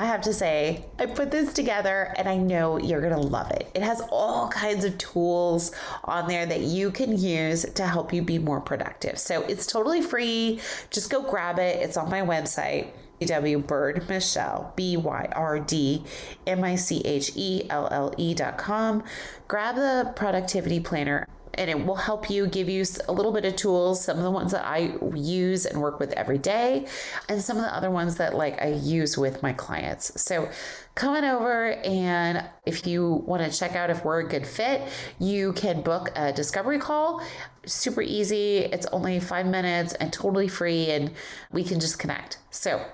I 0.00 0.06
have 0.06 0.22
to 0.22 0.32
say, 0.32 0.86
I 0.98 1.04
put 1.04 1.30
this 1.30 1.52
together 1.52 2.14
and 2.16 2.26
I 2.26 2.38
know 2.38 2.78
you're 2.78 3.02
going 3.02 3.12
to 3.12 3.20
love 3.20 3.50
it. 3.50 3.70
It 3.74 3.82
has 3.82 4.00
all 4.10 4.48
kinds 4.48 4.86
of 4.86 4.96
tools 4.96 5.72
on 6.04 6.26
there 6.26 6.46
that 6.46 6.60
you 6.60 6.90
can 6.90 7.18
use 7.18 7.66
to 7.74 7.86
help 7.86 8.10
you 8.10 8.22
be 8.22 8.38
more 8.38 8.62
productive. 8.62 9.18
So 9.18 9.42
it's 9.42 9.66
totally 9.66 10.00
free. 10.00 10.58
Just 10.88 11.10
go 11.10 11.20
grab 11.20 11.58
it. 11.58 11.82
It's 11.82 11.98
on 11.98 12.08
my 12.08 12.22
website. 12.22 12.92
W 13.26 13.62
Michelle, 14.08 14.72
B 14.74 14.96
Y 14.96 15.28
R 15.32 15.60
D 15.60 16.02
M 16.46 16.64
I 16.64 16.76
C 16.76 17.02
H 17.04 17.32
E 17.34 17.66
L 17.68 17.86
L 17.90 18.14
E 18.16 18.32
dot 18.32 18.56
com. 18.56 19.04
Grab 19.48 19.74
the 19.74 20.14
productivity 20.16 20.80
planner 20.80 21.26
and 21.54 21.70
it 21.70 21.86
will 21.86 21.96
help 21.96 22.30
you 22.30 22.46
give 22.46 22.68
you 22.68 22.84
a 23.08 23.12
little 23.12 23.32
bit 23.32 23.44
of 23.44 23.56
tools 23.56 24.04
some 24.04 24.18
of 24.18 24.24
the 24.24 24.30
ones 24.30 24.52
that 24.52 24.64
i 24.66 24.92
use 25.14 25.66
and 25.66 25.80
work 25.80 25.98
with 25.98 26.12
every 26.12 26.38
day 26.38 26.86
and 27.28 27.40
some 27.42 27.56
of 27.56 27.62
the 27.62 27.74
other 27.74 27.90
ones 27.90 28.16
that 28.16 28.34
like 28.34 28.60
i 28.62 28.68
use 28.68 29.16
with 29.16 29.42
my 29.42 29.52
clients. 29.52 30.20
So 30.20 30.48
come 30.94 31.14
on 31.14 31.24
over 31.24 31.72
and 31.72 32.44
if 32.66 32.86
you 32.86 33.22
want 33.26 33.42
to 33.42 33.56
check 33.56 33.74
out 33.74 33.90
if 33.90 34.04
we're 34.04 34.20
a 34.20 34.28
good 34.28 34.46
fit 34.46 34.82
you 35.18 35.52
can 35.52 35.82
book 35.82 36.10
a 36.16 36.32
discovery 36.32 36.78
call. 36.78 37.22
Super 37.64 38.02
easy 38.02 38.58
it's 38.58 38.86
only 38.86 39.20
five 39.20 39.46
minutes 39.46 39.94
and 39.94 40.12
totally 40.12 40.48
free 40.48 40.90
and 40.90 41.12
we 41.52 41.62
can 41.64 41.80
just 41.80 41.98
connect. 41.98 42.38
So 42.50 42.84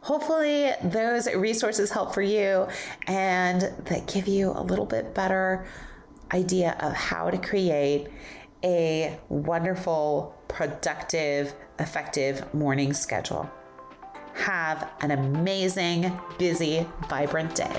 hopefully 0.00 0.72
those 0.82 1.32
resources 1.34 1.90
help 1.90 2.12
for 2.12 2.22
you 2.22 2.66
and 3.06 3.62
that 3.84 4.06
give 4.06 4.28
you 4.28 4.50
a 4.50 4.62
little 4.62 4.86
bit 4.86 5.14
better 5.14 5.66
idea 6.34 6.76
of 6.80 6.92
how 6.92 7.30
to 7.30 7.38
create 7.38 8.08
a 8.64 9.18
wonderful, 9.28 10.34
productive, 10.48 11.54
effective 11.78 12.52
morning 12.52 12.92
schedule. 12.92 13.48
Have 14.34 14.90
an 15.00 15.12
amazing, 15.12 16.12
busy, 16.38 16.86
vibrant 17.08 17.54
day. 17.54 17.76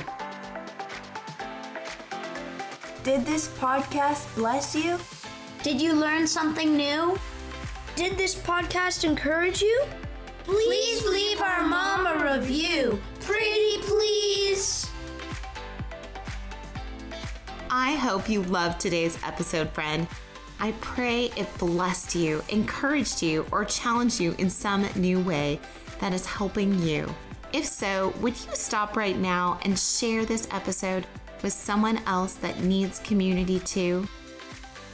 Did 3.03 3.25
this 3.25 3.47
podcast 3.47 4.33
bless 4.35 4.73
you? 4.73 4.97
Did 5.61 5.81
you 5.81 5.93
learn 5.93 6.25
something 6.25 6.77
new? 6.77 7.19
Did 7.95 8.17
this 8.17 8.35
podcast 8.35 9.03
encourage 9.03 9.61
you? 9.61 9.85
Please 10.43 11.05
leave 11.05 11.41
our 11.41 11.67
mom 11.67 12.07
a 12.07 12.37
review. 12.37 13.01
Pretty 13.19 13.77
please. 13.81 14.44
I 17.77 17.95
hope 17.95 18.29
you 18.29 18.41
loved 18.43 18.79
today's 18.79 19.21
episode, 19.21 19.69
friend. 19.71 20.07
I 20.61 20.71
pray 20.79 21.25
it 21.35 21.57
blessed 21.57 22.15
you, 22.15 22.41
encouraged 22.47 23.21
you, 23.21 23.45
or 23.51 23.65
challenged 23.65 24.17
you 24.17 24.33
in 24.38 24.49
some 24.49 24.88
new 24.95 25.19
way 25.19 25.59
that 25.99 26.13
is 26.13 26.25
helping 26.25 26.79
you. 26.79 27.13
If 27.51 27.65
so, 27.65 28.13
would 28.21 28.31
you 28.31 28.55
stop 28.55 28.95
right 28.95 29.17
now 29.17 29.59
and 29.63 29.77
share 29.77 30.23
this 30.23 30.47
episode 30.51 31.05
with 31.43 31.51
someone 31.51 31.99
else 32.07 32.35
that 32.35 32.61
needs 32.61 32.99
community 32.99 33.59
too? 33.59 34.07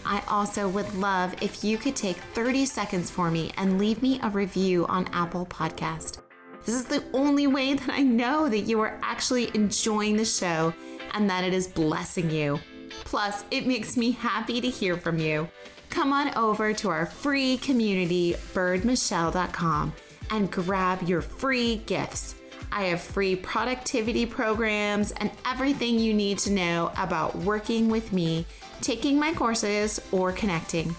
I 0.04 0.24
also 0.28 0.68
would 0.68 0.92
love 0.96 1.36
if 1.40 1.64
you 1.64 1.78
could 1.78 1.96
take 1.96 2.18
30 2.34 2.66
seconds 2.66 3.12
for 3.12 3.30
me 3.30 3.52
and 3.58 3.78
leave 3.78 4.02
me 4.02 4.20
a 4.24 4.30
review 4.32 4.88
on 4.88 5.08
Apple 5.14 5.46
Podcast. 5.46 6.18
This 6.66 6.74
is 6.74 6.86
the 6.86 7.04
only 7.14 7.46
way 7.46 7.76
that 7.76 7.90
I 7.92 8.02
know 8.02 8.50
that 8.50 8.62
you 8.62 8.82
are 8.82 9.00
actually 9.04 9.52
enjoying 9.54 10.18
the 10.18 10.26
show 10.26 10.74
and 11.14 11.30
that 11.30 11.44
it 11.44 11.54
is 11.54 11.68
blessing 11.68 12.32
you. 12.32 12.60
Plus, 13.06 13.44
it 13.52 13.68
makes 13.68 13.98
me 13.98 14.12
happy 14.12 14.62
to 14.62 14.70
hear 14.70 14.98
from 14.98 15.18
you. 15.18 15.48
Come 15.90 16.14
on 16.14 16.36
over 16.38 16.74
to 16.74 16.90
our 16.90 17.06
free 17.06 17.58
community, 17.58 18.34
byrdmichelle.com, 18.54 19.94
and 20.30 20.52
grab 20.52 21.02
your 21.04 21.22
free 21.22 21.78
gifts. 21.86 22.36
I 22.72 22.84
have 22.84 23.02
free 23.02 23.36
productivity 23.36 24.26
programs 24.26 25.12
and 25.12 25.30
everything 25.46 26.00
you 26.00 26.14
need 26.14 26.38
to 26.40 26.52
know 26.52 26.92
about 26.98 27.36
working 27.36 27.90
with 27.90 28.14
me, 28.14 28.46
taking 28.80 29.20
my 29.20 29.34
courses, 29.34 30.00
or 30.14 30.32
connecting. 30.32 30.96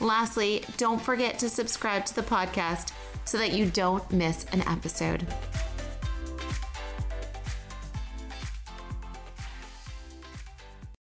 Lastly, 0.00 0.64
don't 0.76 1.00
forget 1.00 1.38
to 1.38 1.48
subscribe 1.48 2.04
to 2.06 2.14
the 2.14 2.22
podcast 2.22 2.92
so 3.24 3.38
that 3.38 3.52
you 3.54 3.66
don't 3.66 4.08
miss 4.12 4.44
an 4.52 4.60
episode. 4.68 5.26